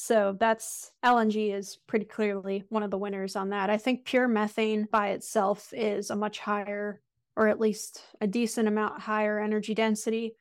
[0.00, 3.68] So that's LNG is pretty clearly one of the winners on that.
[3.68, 7.02] I think pure methane by itself is a much higher,
[7.34, 10.36] or at least a decent amount higher energy density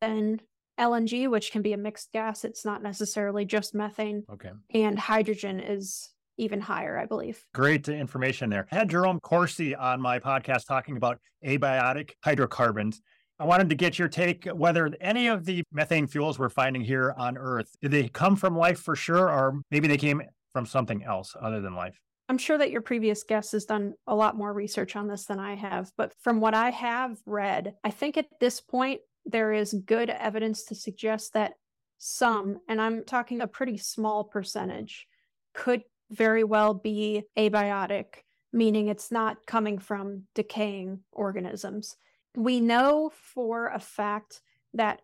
[0.00, 0.40] than
[0.78, 2.44] LNG, which can be a mixed gas.
[2.44, 4.22] It's not necessarily just methane.
[4.32, 4.52] Okay.
[4.72, 7.44] And hydrogen is even higher, I believe.
[7.52, 8.68] Great information there.
[8.70, 13.02] I had Jerome Corsi on my podcast talking about abiotic hydrocarbons.
[13.40, 17.14] I wanted to get your take whether any of the methane fuels we're finding here
[17.16, 20.20] on Earth, did they come from life for sure, or maybe they came
[20.52, 21.98] from something else other than life?
[22.28, 25.38] I'm sure that your previous guest has done a lot more research on this than
[25.38, 29.72] I have, but from what I have read, I think at this point there is
[29.86, 31.54] good evidence to suggest that
[31.96, 35.06] some, and I'm talking a pretty small percentage,
[35.54, 38.16] could very well be abiotic,
[38.52, 41.96] meaning it's not coming from decaying organisms
[42.36, 44.40] we know for a fact
[44.74, 45.02] that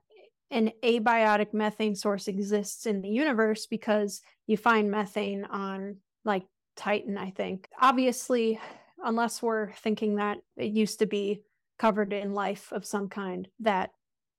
[0.50, 6.44] an abiotic methane source exists in the universe because you find methane on like
[6.76, 7.68] Titan, I think.
[7.80, 8.60] Obviously,
[9.02, 11.42] unless we're thinking that it used to be
[11.78, 13.90] covered in life of some kind, that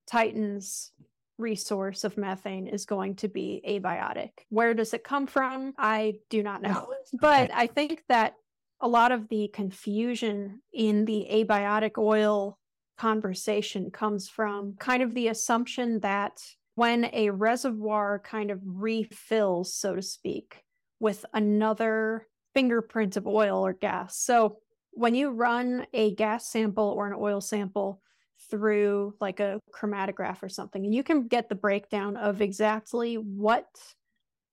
[0.10, 0.92] Titan's
[1.38, 4.32] resource of methane is going to be abiotic.
[4.50, 5.74] Where does it come from?
[5.78, 6.88] I do not know.
[7.14, 8.36] But I think that
[8.82, 12.58] a lot of the confusion in the abiotic oil
[12.98, 16.42] conversation comes from kind of the assumption that
[16.76, 20.64] when a reservoir kind of refills, so to speak,
[21.00, 24.18] with another fingerprint of oil or gas.
[24.18, 24.58] So
[24.92, 28.02] when you run a gas sample or an oil sample
[28.50, 33.68] through like a chromatograph or something, and you can get the breakdown of exactly what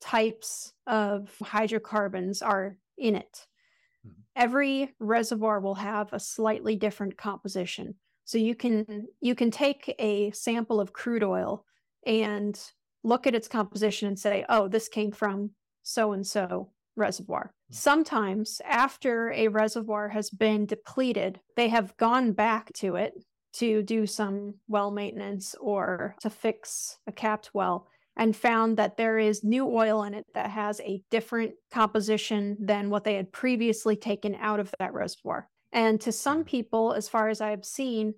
[0.01, 3.47] types of hydrocarbons are in it.
[4.07, 4.21] Mm-hmm.
[4.37, 7.95] Every reservoir will have a slightly different composition.
[8.25, 11.65] So you can you can take a sample of crude oil
[12.07, 12.59] and
[13.03, 15.51] look at its composition and say, "Oh, this came from
[15.83, 17.75] so and so reservoir." Hmm.
[17.75, 23.15] Sometimes after a reservoir has been depleted, they have gone back to it
[23.55, 29.19] to do some well maintenance or to fix a capped well and found that there
[29.19, 33.97] is new oil in it that has a different composition than what they had previously
[33.97, 35.49] taken out of that reservoir.
[35.75, 38.15] And to some people, as far as I've seen,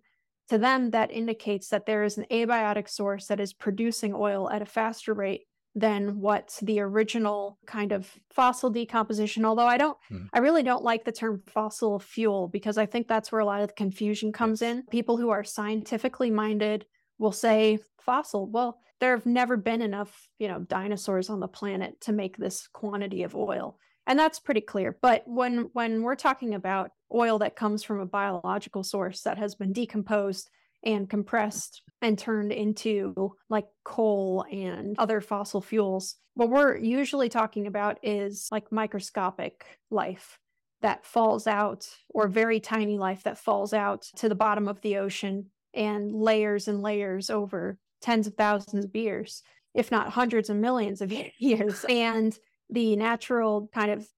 [0.51, 4.62] to them, that indicates that there is an abiotic source that is producing oil at
[4.62, 10.27] a faster rate than what the original kind of fossil decomposition although i don't mm.
[10.33, 13.61] i really don't like the term fossil fuel because i think that's where a lot
[13.61, 14.83] of the confusion comes in.
[14.90, 16.87] People who are scientifically minded
[17.19, 18.49] will say fossil.
[18.51, 22.66] Well there have never been enough you know dinosaurs on the planet to make this
[22.69, 24.97] quantity of oil and that's pretty clear.
[25.03, 29.55] But when when we're talking about oil that comes from a biological source that has
[29.55, 30.51] been decomposed
[30.85, 36.16] and compressed and turned into like coal and other fossil fuels.
[36.35, 40.38] What we're usually talking about is like microscopic life
[40.83, 44.99] that falls out or very tiny life that falls out to the bottom of the
[44.99, 49.42] ocean and layers and layers over tens of thousands of years
[49.77, 51.85] if not hundreds of millions of years.
[51.88, 52.37] And
[52.69, 54.09] the natural kind of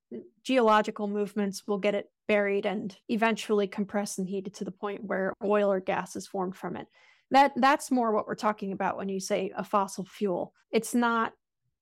[0.43, 5.33] geological movements will get it buried and eventually compressed and heated to the point where
[5.45, 6.87] oil or gas is formed from it.
[7.31, 10.53] That that's more what we're talking about when you say a fossil fuel.
[10.71, 11.33] It's not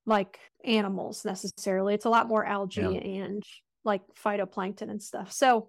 [0.07, 1.95] like animals necessarily.
[1.95, 2.89] It's a lot more algae yeah.
[2.89, 3.43] and
[3.85, 5.33] like phytoplankton and stuff.
[5.33, 5.69] So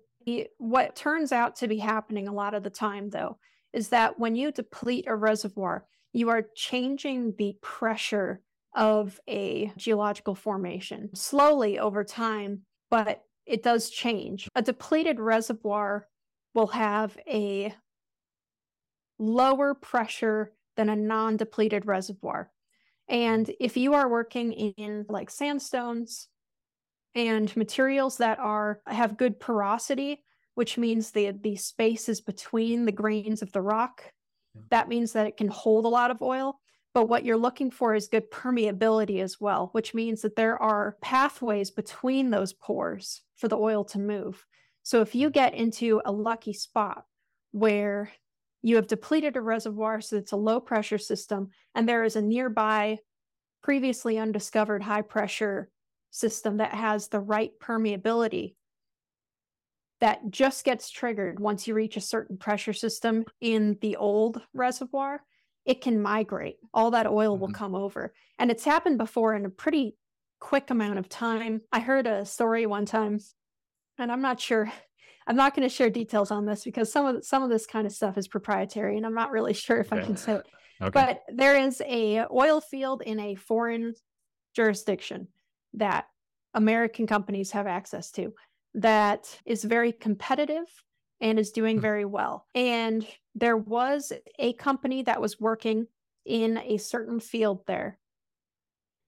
[0.57, 3.37] what turns out to be happening a lot of the time though
[3.73, 8.41] is that when you deplete a reservoir, you are changing the pressure
[8.75, 14.47] of a geological formation slowly over time, but it does change.
[14.55, 16.07] A depleted reservoir
[16.53, 17.73] will have a
[19.19, 22.51] lower pressure than a non depleted reservoir.
[23.07, 26.27] And if you are working in like sandstones
[27.15, 30.23] and materials that are have good porosity,
[30.55, 34.03] which means the the spaces between the grains of the rock,
[34.69, 36.59] that means that it can hold a lot of oil.
[36.93, 40.97] But what you're looking for is good permeability as well, which means that there are
[41.01, 44.45] pathways between those pores for the oil to move.
[44.83, 47.05] So if you get into a lucky spot
[47.51, 48.11] where
[48.63, 52.21] you have depleted a reservoir, so it's a low pressure system, and there is a
[52.21, 52.97] nearby,
[53.61, 55.69] previously undiscovered high pressure
[56.09, 58.55] system that has the right permeability
[59.99, 65.21] that just gets triggered once you reach a certain pressure system in the old reservoir
[65.67, 66.57] it can migrate.
[66.73, 67.41] All that oil mm-hmm.
[67.41, 68.13] will come over.
[68.39, 69.95] And it's happened before in a pretty
[70.39, 71.61] quick amount of time.
[71.71, 73.19] I heard a story one time,
[73.99, 74.71] and I'm not sure.
[75.29, 77.85] I'm not going to share details on this because some of some of this kind
[77.85, 80.01] of stuff is proprietary, and I'm not really sure if okay.
[80.01, 80.45] I can say it.
[80.81, 80.89] Okay.
[80.93, 83.93] But there is a oil field in a foreign
[84.55, 85.27] jurisdiction
[85.73, 86.05] that
[86.53, 88.33] American companies have access to
[88.75, 90.65] that is very competitive
[91.19, 91.81] and is doing hmm.
[91.81, 92.45] very well.
[92.55, 93.05] And
[93.35, 95.87] there was a company that was working
[96.25, 97.99] in a certain field there.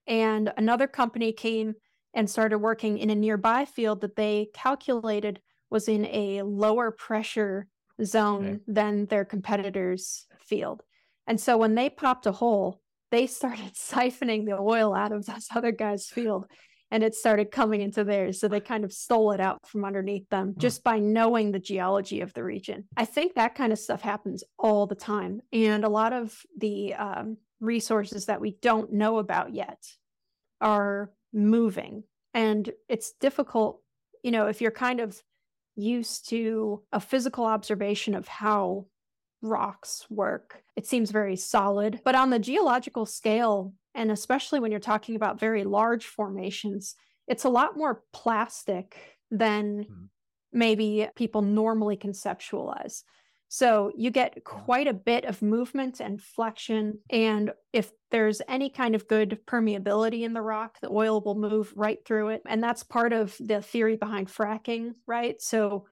[0.07, 1.76] And another company came
[2.14, 7.68] and started working in a nearby field that they calculated was in a lower pressure
[8.03, 8.60] zone okay.
[8.68, 10.82] than their competitors' field.
[11.28, 12.82] And so when they popped a hole,
[13.12, 16.45] they started siphoning the oil out of this other guy's field
[16.91, 18.39] and it started coming into theirs.
[18.39, 20.59] So they kind of stole it out from underneath them hmm.
[20.59, 22.85] just by knowing the geology of the region.
[22.97, 25.41] I think that kind of stuff happens all the time.
[25.53, 29.83] And a lot of the um, resources that we don't know about yet
[30.61, 32.03] are moving.
[32.33, 33.81] And it's difficult,
[34.23, 35.21] you know, if you're kind of
[35.75, 38.85] used to a physical observation of how
[39.41, 40.63] rocks work.
[40.75, 42.01] It seems very solid.
[42.03, 46.95] But on the geological scale, and especially when you're talking about very large formations,
[47.27, 48.95] it's a lot more plastic
[49.29, 50.07] than mm.
[50.53, 53.03] maybe people normally conceptualize.
[53.49, 56.99] So you get quite a bit of movement and flexion.
[57.09, 61.73] And if there's any kind of good permeability in the rock, the oil will move
[61.75, 62.41] right through it.
[62.45, 65.41] And that's part of the theory behind fracking, right?
[65.41, 65.87] So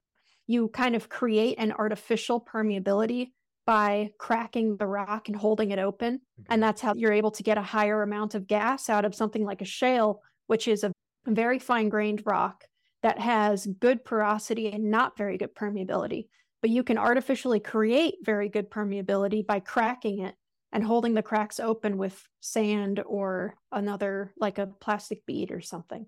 [0.46, 3.32] you kind of create an artificial permeability
[3.68, 6.14] by cracking the rock and holding it open.
[6.40, 6.46] Okay.
[6.48, 9.44] And that's how you're able to get a higher amount of gas out of something
[9.44, 10.92] like a shale, which is a
[11.26, 12.64] very fine grained rock
[13.02, 16.28] that has good porosity and not very good permeability.
[16.62, 20.34] But you can artificially create very good permeability by cracking it
[20.72, 26.06] and holding the cracks open with sand or another, like a plastic bead or something.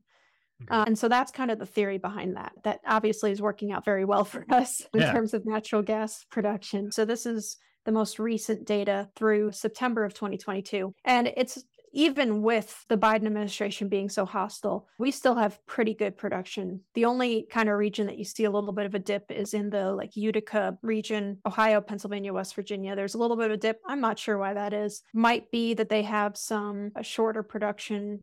[0.63, 0.75] Okay.
[0.75, 2.53] Uh, and so that's kind of the theory behind that.
[2.65, 5.13] That obviously is working out very well for us in yeah.
[5.13, 6.93] terms of natural gas production.
[6.93, 10.95] So this is the most recent data through September of 2022.
[11.05, 16.17] And it's even with the Biden administration being so hostile, we still have pretty good
[16.17, 16.81] production.
[16.95, 19.55] The only kind of region that you see a little bit of a dip is
[19.55, 22.95] in the like Utica region, Ohio, Pennsylvania, West Virginia.
[22.95, 23.81] There's a little bit of a dip.
[23.87, 25.03] I'm not sure why that is.
[25.13, 28.21] Might be that they have some shorter production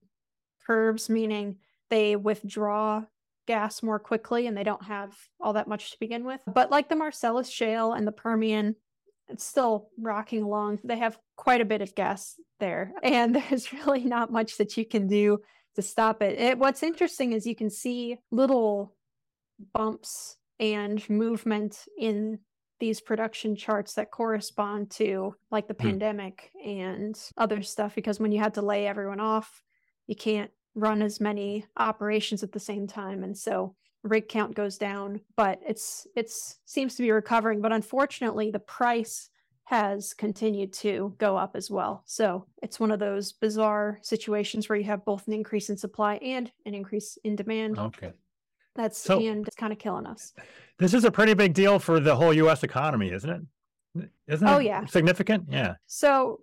[0.65, 1.57] curves, meaning
[1.89, 3.03] they withdraw
[3.47, 6.41] gas more quickly and they don't have all that much to begin with.
[6.45, 8.75] But like the Marcellus Shale and the Permian,
[9.29, 10.79] it's still rocking along.
[10.83, 14.85] They have quite a bit of gas there, and there's really not much that you
[14.85, 15.39] can do
[15.75, 16.39] to stop it.
[16.39, 18.95] it what's interesting is you can see little
[19.73, 22.39] bumps and movement in
[22.79, 25.89] these production charts that correspond to like the hmm.
[25.89, 29.61] pandemic and other stuff because when you had to lay everyone off
[30.07, 34.77] you can't run as many operations at the same time and so rig count goes
[34.77, 39.29] down but it's it's seems to be recovering but unfortunately the price
[39.67, 42.01] has continued to go up as well.
[42.05, 46.15] So it's one of those bizarre situations where you have both an increase in supply
[46.21, 47.77] and an increase in demand.
[47.77, 48.13] Okay.
[48.75, 50.31] That's so, and it's kind of killing us.
[50.79, 54.09] This is a pretty big deal for the whole us economy isn't it?
[54.27, 54.85] Isn't oh, it yeah.
[54.85, 55.47] significant?
[55.49, 55.75] Yeah.
[55.85, 56.39] So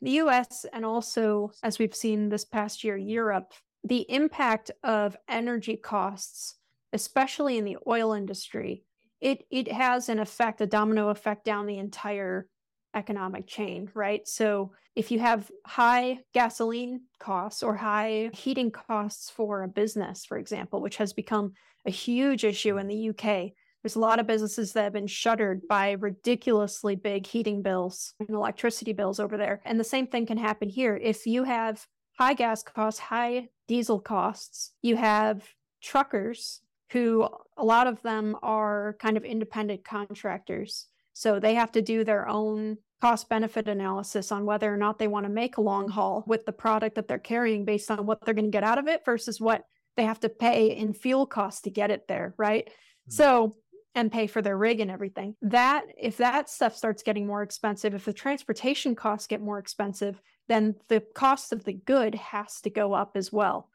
[0.00, 3.52] the US and also, as we've seen this past year, Europe,
[3.84, 6.56] the impact of energy costs,
[6.92, 8.84] especially in the oil industry,
[9.20, 12.48] it, it has an effect, a domino effect down the entire
[12.94, 14.26] economic chain, right?
[14.26, 20.38] So if you have high gasoline costs or high heating costs for a business, for
[20.38, 21.52] example, which has become
[21.84, 23.52] a huge issue in the UK,
[23.86, 28.30] there's a lot of businesses that have been shuttered by ridiculously big heating bills and
[28.30, 29.62] electricity bills over there.
[29.64, 30.96] And the same thing can happen here.
[31.00, 31.86] If you have
[32.18, 34.72] high gas costs, high diesel costs.
[34.82, 35.48] You have
[35.80, 40.88] truckers who a lot of them are kind of independent contractors.
[41.12, 45.06] So they have to do their own cost benefit analysis on whether or not they
[45.06, 48.24] want to make a long haul with the product that they're carrying based on what
[48.24, 49.62] they're going to get out of it versus what
[49.96, 52.68] they have to pay in fuel costs to get it there, right?
[53.06, 53.12] Mm-hmm.
[53.12, 53.56] So
[53.96, 55.34] and pay for their rig and everything.
[55.40, 60.20] That if that stuff starts getting more expensive, if the transportation costs get more expensive,
[60.48, 63.70] then the cost of the good has to go up as well.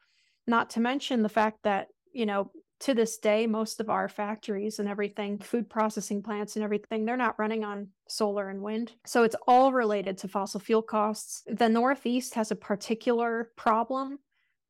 [0.46, 4.78] Not to mention the fact that, you know, to this day, most of our factories
[4.78, 8.92] and everything, food processing plants and everything, they're not running on solar and wind.
[9.04, 11.42] So it's all related to fossil fuel costs.
[11.46, 14.18] The Northeast has a particular problem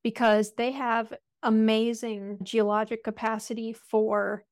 [0.02, 4.44] because they have amazing geologic capacity for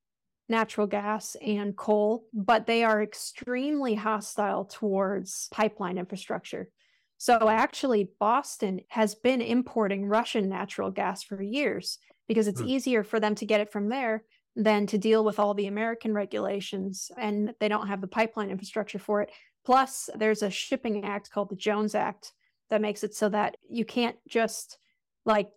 [0.51, 6.69] natural gas and coal, but they are extremely hostile towards pipeline infrastructure.
[7.17, 11.97] So, actually, Boston has been importing Russian natural gas for years
[12.27, 12.67] because it's mm.
[12.67, 14.23] easier for them to get it from there
[14.55, 17.11] than to deal with all the American regulations.
[17.17, 19.31] And they don't have the pipeline infrastructure for it.
[19.65, 22.33] Plus, there's a shipping act called the Jones Act
[22.69, 24.77] that makes it so that you can't just
[25.25, 25.49] like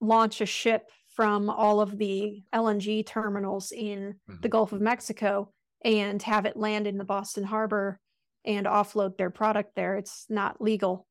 [0.00, 4.40] launch a ship from all of the LNG terminals in mm-hmm.
[4.40, 5.50] the Gulf of Mexico
[5.84, 7.98] and have it land in the Boston Harbor
[8.44, 9.96] and offload their product there.
[9.96, 11.06] It's not legal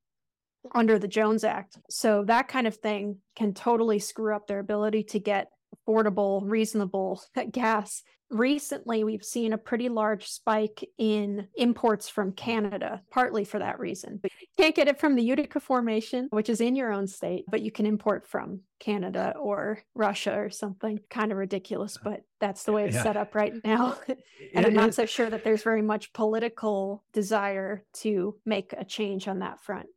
[0.74, 1.78] under the Jones Act.
[1.90, 5.48] So that kind of thing can totally screw up their ability to get
[5.88, 7.22] affordable, reasonable
[7.52, 8.04] gas
[8.34, 14.20] recently we've seen a pretty large spike in imports from Canada, partly for that reason.
[14.22, 17.46] But you can't get it from the Utica Formation, which is in your own state,
[17.50, 21.00] but you can import from Canada or Russia or something.
[21.10, 23.04] Kind of ridiculous, but that's the way it's yeah.
[23.04, 23.98] set up right now.
[24.54, 29.28] and I'm not so sure that there's very much political desire to make a change
[29.28, 29.88] on that front.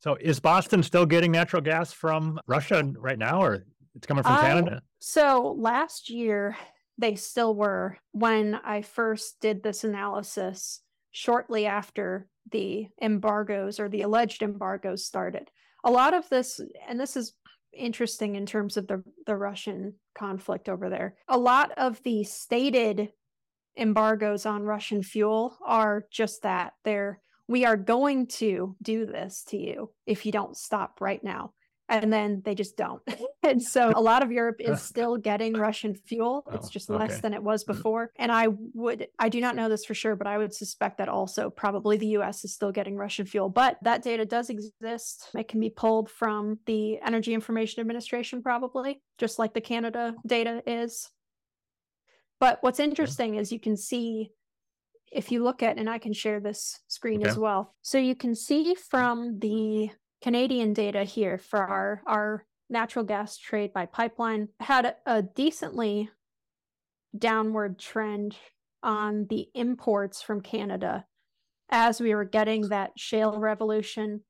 [0.00, 3.64] So is Boston still getting natural gas from Russia right now or
[3.94, 4.82] it's coming from um, Canada?
[4.98, 6.56] So last year
[6.98, 10.80] they still were when I first did this analysis
[11.10, 15.50] shortly after the embargoes or the alleged embargoes started.
[15.84, 17.34] A lot of this, and this is
[17.72, 23.10] interesting in terms of the, the Russian conflict over there, a lot of the stated
[23.76, 26.74] embargoes on Russian fuel are just that.
[26.84, 31.52] They're we are going to do this to you if you don't stop right now
[31.88, 33.02] and then they just don't.
[33.42, 36.44] and so a lot of Europe is still getting Russian fuel.
[36.52, 37.72] It's oh, just less than it was mm-hmm.
[37.72, 38.10] before.
[38.16, 41.08] And I would, I do not know this for sure, but I would suspect that
[41.08, 43.48] also probably the US is still getting Russian fuel.
[43.48, 45.28] But that data does exist.
[45.34, 50.62] It can be pulled from the Energy Information Administration, probably, just like the Canada data
[50.66, 51.10] is.
[52.40, 54.30] But what's interesting is you can see
[55.12, 57.30] if you look at, and I can share this screen okay.
[57.30, 57.74] as well.
[57.82, 59.90] So you can see from the
[60.24, 66.08] Canadian data here for our, our natural gas trade by pipeline had a decently
[67.16, 68.34] downward trend
[68.82, 71.04] on the imports from Canada
[71.68, 74.22] as we were getting that shale revolution.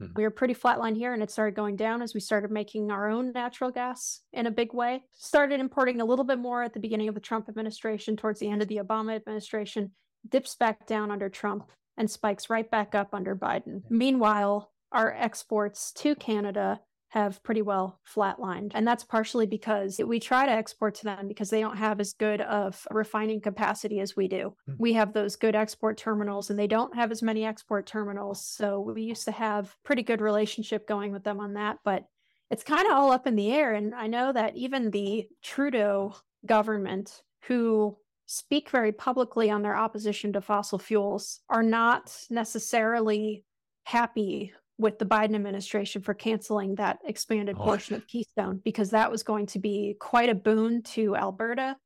[0.00, 0.06] Hmm.
[0.16, 3.10] We were pretty flatline here and it started going down as we started making our
[3.10, 5.02] own natural gas in a big way.
[5.12, 8.48] Started importing a little bit more at the beginning of the Trump administration, towards the
[8.48, 9.90] end of the Obama administration,
[10.26, 11.68] dips back down under Trump
[11.98, 13.82] and spikes right back up under Biden.
[13.90, 16.80] Meanwhile, our exports to Canada
[17.14, 18.72] have pretty well flatlined.
[18.74, 22.12] And that's partially because we try to export to them because they don't have as
[22.12, 24.56] good of refining capacity as we do.
[24.68, 24.74] Mm-hmm.
[24.78, 28.44] We have those good export terminals and they don't have as many export terminals.
[28.44, 32.04] So we used to have pretty good relationship going with them on that, but
[32.50, 36.16] it's kind of all up in the air and I know that even the Trudeau
[36.44, 43.44] government who speak very publicly on their opposition to fossil fuels are not necessarily
[43.84, 47.62] happy with the Biden administration for canceling that expanded oh.
[47.64, 51.76] portion of Keystone because that was going to be quite a boon to Alberta.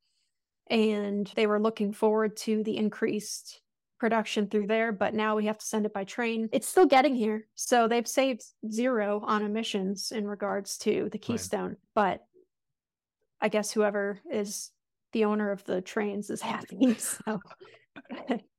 [0.70, 3.60] And they were looking forward to the increased
[3.98, 6.48] production through there, but now we have to send it by train.
[6.52, 7.46] It's still getting here.
[7.54, 11.68] So they've saved zero on emissions in regards to the Keystone.
[11.68, 11.78] Right.
[11.94, 12.20] But
[13.40, 14.70] I guess whoever is
[15.12, 16.96] the owner of the trains is happy.
[16.98, 17.40] So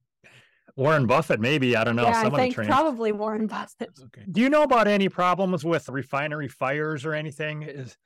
[0.76, 1.76] Warren Buffett, maybe.
[1.76, 2.04] I don't know.
[2.04, 3.92] Yeah, I think probably Warren Buffett.
[4.06, 4.24] Okay.
[4.32, 7.64] Do you know about any problems with refinery fires or anything?
[7.64, 7.98] Is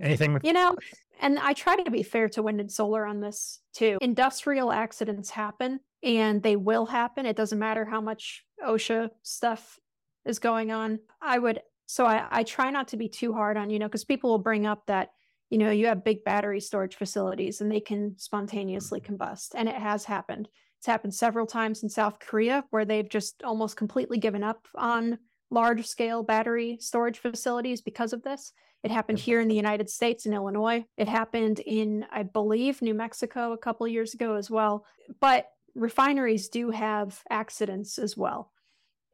[0.00, 0.74] anything with you know?
[1.20, 3.98] And I try to be fair to wind and solar on this too.
[4.00, 7.26] Industrial accidents happen, and they will happen.
[7.26, 9.78] It doesn't matter how much OSHA stuff
[10.24, 10.98] is going on.
[11.20, 14.04] I would so I, I try not to be too hard on you know because
[14.04, 15.10] people will bring up that
[15.50, 19.14] you know you have big battery storage facilities and they can spontaneously mm-hmm.
[19.14, 20.48] combust and it has happened
[20.84, 25.18] it's happened several times in South Korea where they've just almost completely given up on
[25.50, 28.52] large scale battery storage facilities because of this.
[28.82, 30.84] It happened here in the United States in Illinois.
[30.98, 34.84] It happened in, I believe, New Mexico a couple years ago as well.
[35.22, 38.52] But refineries do have accidents as well,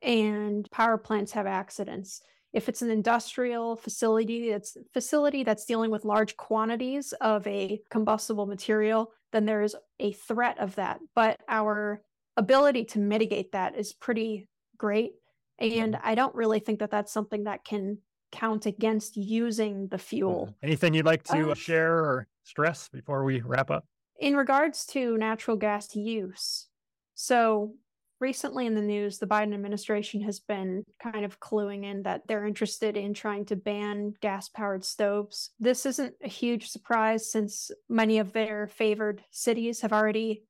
[0.03, 2.21] and power plants have accidents.
[2.53, 8.47] If it's an industrial facility that's facility that's dealing with large quantities of a combustible
[8.47, 10.99] material, then there is a threat of that.
[11.15, 12.03] But our
[12.37, 15.13] ability to mitigate that is pretty great.
[15.59, 17.99] And I don't really think that that's something that can
[18.33, 20.47] count against using the fuel.
[20.47, 20.67] Mm-hmm.
[20.67, 23.85] Anything you'd like to Uh, share or stress before we wrap up?
[24.19, 26.69] In regards to natural gas use,
[27.15, 27.75] so
[28.21, 32.47] recently in the news, the Biden administration has been kind of cluing in that they're
[32.47, 35.51] interested in trying to ban gas powered stoves.
[35.59, 40.45] This isn't a huge surprise since many of their favored cities have already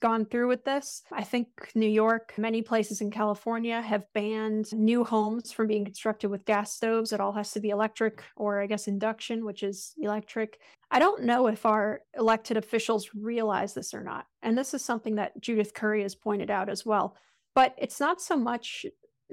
[0.00, 1.02] gone through with this.
[1.12, 6.28] I think New York, many places in California have banned new homes from being constructed
[6.28, 7.12] with gas stoves.
[7.12, 10.60] It all has to be electric or, I guess, induction, which is electric.
[10.90, 14.26] I don't know if our elected officials realize this or not.
[14.42, 17.16] And this is something that Judith Curry has pointed out as well.
[17.54, 18.86] But it's not so much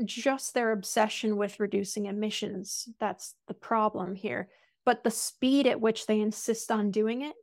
[0.03, 4.49] just their obsession with reducing emissions that's the problem here,
[4.85, 7.35] but the speed at which they insist on doing it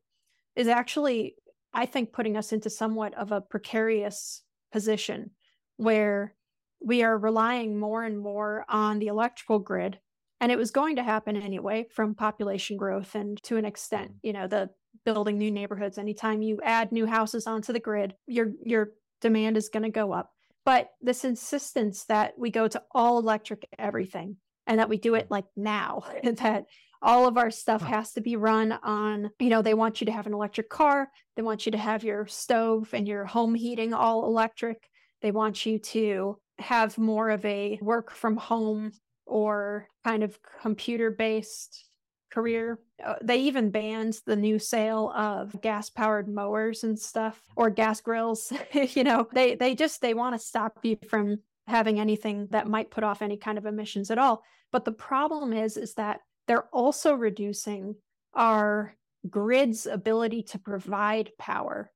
[0.54, 1.36] is actually
[1.74, 4.42] I think, putting us into somewhat of a precarious
[4.72, 5.30] position
[5.76, 6.34] where
[6.80, 9.98] we are relying more and more on the electrical grid.
[10.40, 14.26] And it was going to happen anyway from population growth and to an extent, mm-hmm.
[14.26, 14.70] you know, the
[15.04, 15.98] building new neighborhoods.
[15.98, 20.12] Anytime you add new houses onto the grid, your your demand is going to go
[20.12, 20.32] up.
[20.64, 25.26] But this insistence that we go to all electric everything and that we do it
[25.26, 25.30] mm.
[25.30, 26.66] like now, that
[27.02, 30.12] all of our stuff has to be run on you know they want you to
[30.12, 31.10] have an electric car.
[31.36, 34.88] They want you to have your stove and your home heating all electric.
[35.20, 38.92] They want you to have more of a work from home
[39.26, 41.88] or kind of computer based
[42.30, 42.78] career.
[43.04, 48.00] Uh, they even banned the new sale of gas powered mowers and stuff or gas
[48.00, 48.52] grills.
[48.72, 52.90] You know they they just they want to stop you from having anything that might
[52.90, 54.42] put off any kind of emissions at all.
[54.70, 57.96] But the problem is is that they're also reducing
[58.34, 58.96] our
[59.28, 61.90] grid's ability to provide power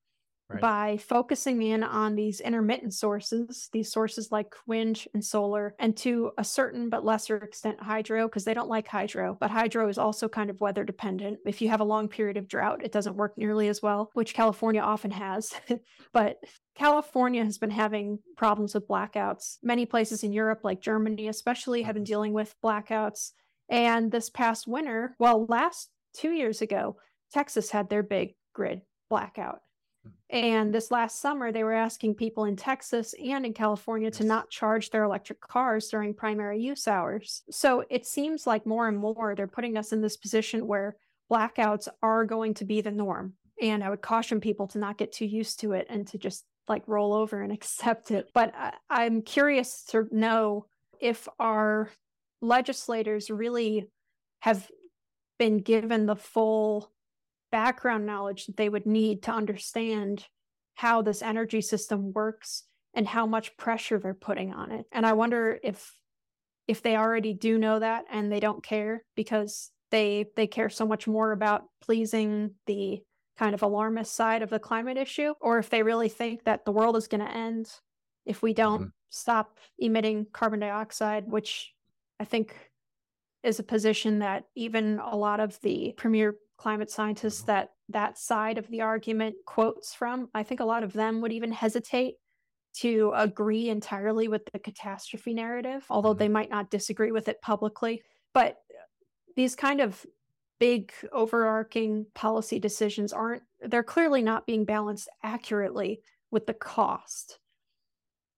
[0.48, 0.60] right.
[0.60, 6.30] by focusing in on these intermittent sources, these sources like wind and solar, and to
[6.38, 9.36] a certain but lesser extent, hydro, because they don't like hydro.
[9.38, 11.38] But hydro is also kind of weather dependent.
[11.46, 14.34] If you have a long period of drought, it doesn't work nearly as well, which
[14.34, 15.52] California often has.
[16.12, 16.36] but
[16.74, 19.56] California has been having problems with blackouts.
[19.62, 22.12] Many places in Europe, like Germany especially, have been mm-hmm.
[22.12, 23.32] dealing with blackouts
[23.68, 26.96] and this past winter, well, last two years ago,
[27.32, 29.60] Texas had their big grid blackout.
[30.02, 30.10] Hmm.
[30.30, 34.50] And this last summer, they were asking people in Texas and in California to not
[34.50, 37.42] charge their electric cars during primary use hours.
[37.50, 40.96] So it seems like more and more they're putting us in this position where
[41.30, 43.34] blackouts are going to be the norm.
[43.60, 46.44] And I would caution people to not get too used to it and to just
[46.68, 48.30] like roll over and accept it.
[48.32, 50.66] But I- I'm curious to know
[51.00, 51.90] if our
[52.46, 53.88] legislators really
[54.40, 54.68] have
[55.38, 56.92] been given the full
[57.52, 60.26] background knowledge that they would need to understand
[60.74, 64.86] how this energy system works and how much pressure they're putting on it.
[64.92, 65.92] And I wonder if
[66.66, 70.86] if they already do know that and they don't care because they they care so
[70.86, 73.00] much more about pleasing the
[73.38, 76.72] kind of alarmist side of the climate issue or if they really think that the
[76.72, 77.70] world is going to end
[78.24, 78.90] if we don't mm-hmm.
[79.10, 81.72] stop emitting carbon dioxide which
[82.20, 82.54] I think
[83.42, 87.52] is a position that even a lot of the premier climate scientists mm-hmm.
[87.52, 91.32] that that side of the argument quotes from, I think a lot of them would
[91.32, 92.16] even hesitate
[92.78, 96.18] to agree entirely with the catastrophe narrative, although mm-hmm.
[96.18, 98.02] they might not disagree with it publicly.
[98.34, 98.58] But
[99.36, 100.04] these kind of
[100.58, 106.00] big overarching policy decisions aren't, they're clearly not being balanced accurately
[106.30, 107.38] with the cost.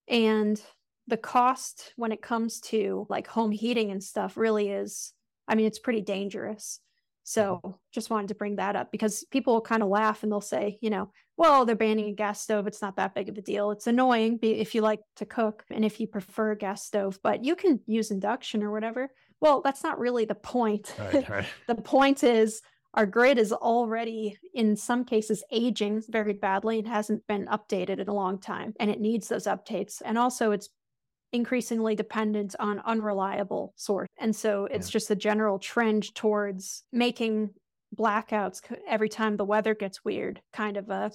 [0.09, 0.61] And
[1.09, 5.13] the cost when it comes to like home heating and stuff really is
[5.49, 6.81] i mean it's pretty dangerous.
[7.25, 7.77] So mm-hmm.
[7.93, 10.79] just wanted to bring that up because people will kind of laugh and they'll say
[10.81, 13.71] you know well they're banning a gas stove it's not that big of a deal.
[13.71, 17.45] It's annoying if you like to cook and if you prefer a gas stove but
[17.45, 19.11] you can use induction or whatever.
[19.41, 20.95] Well that's not really the point.
[20.99, 21.47] Right, right.
[21.67, 22.63] the point is
[22.95, 26.79] our grid is already in some cases aging very badly.
[26.79, 30.01] And hasn't been updated in a long time and it needs those updates.
[30.05, 30.71] And also it's
[31.33, 34.09] increasingly dependent on unreliable source.
[34.19, 34.93] And so it's yeah.
[34.93, 37.51] just a general trend towards making
[37.97, 41.11] blackouts every time the weather gets weird kind of a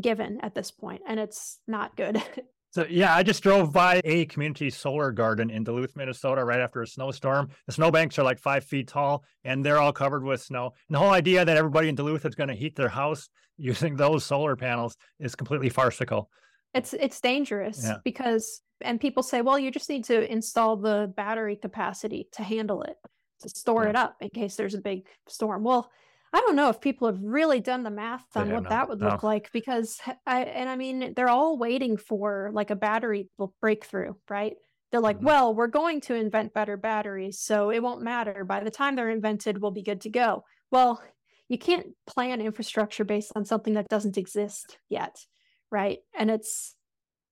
[0.00, 2.22] given at this point and it's not good.
[2.76, 6.82] So yeah, I just drove by a community solar garden in Duluth, Minnesota, right after
[6.82, 7.48] a snowstorm.
[7.66, 10.74] The snowbanks are like five feet tall, and they're all covered with snow.
[10.86, 13.96] And the whole idea that everybody in Duluth is going to heat their house using
[13.96, 16.28] those solar panels is completely farcical.
[16.74, 17.96] It's it's dangerous yeah.
[18.04, 22.82] because and people say, well, you just need to install the battery capacity to handle
[22.82, 22.96] it,
[23.40, 23.90] to store yeah.
[23.90, 25.64] it up in case there's a big storm.
[25.64, 25.90] Well,
[26.32, 29.08] I don't know if people have really done the math on what that would no.
[29.08, 34.14] look like because I and I mean they're all waiting for like a battery breakthrough,
[34.28, 34.54] right?
[34.90, 35.26] They're like, mm-hmm.
[35.26, 38.44] well, we're going to invent better batteries, so it won't matter.
[38.44, 40.44] By the time they're invented, we'll be good to go.
[40.70, 41.02] Well,
[41.48, 45.16] you can't plan infrastructure based on something that doesn't exist yet,
[45.70, 45.98] right?
[46.18, 46.74] And it's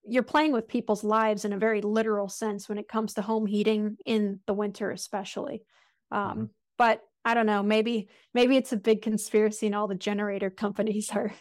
[0.06, 3.46] you're playing with people's lives in a very literal sense when it comes to home
[3.46, 5.62] heating in the winter, especially.
[6.10, 6.44] Um, mm-hmm.
[6.76, 7.62] But I don't know.
[7.62, 11.32] Maybe maybe it's a big conspiracy, and all the generator companies are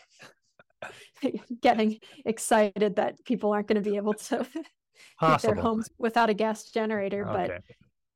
[1.61, 4.45] getting excited that people aren't going to be able to
[5.19, 7.27] heat their homes without a gas generator.
[7.27, 7.47] Okay.
[7.47, 7.75] But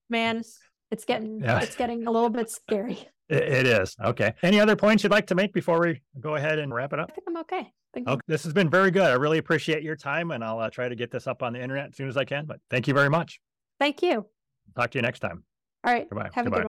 [0.10, 0.44] man,
[0.92, 1.60] it's getting yeah.
[1.60, 3.08] it's getting a little bit scary.
[3.30, 3.94] It is.
[4.02, 4.34] Okay.
[4.42, 7.10] Any other points you'd like to make before we go ahead and wrap it up?
[7.12, 7.74] I think I'm okay.
[7.98, 8.22] Thank okay.
[8.28, 9.06] This has been very good.
[9.06, 11.60] I really appreciate your time, and I'll uh, try to get this up on the
[11.60, 12.46] internet as soon as I can.
[12.46, 13.40] But thank you very much.
[13.80, 14.28] Thank you.
[14.76, 15.44] Talk to you next time.
[15.84, 16.08] All right.
[16.08, 16.30] Goodbye.
[16.34, 16.58] Have Goodbye.
[16.58, 16.66] a good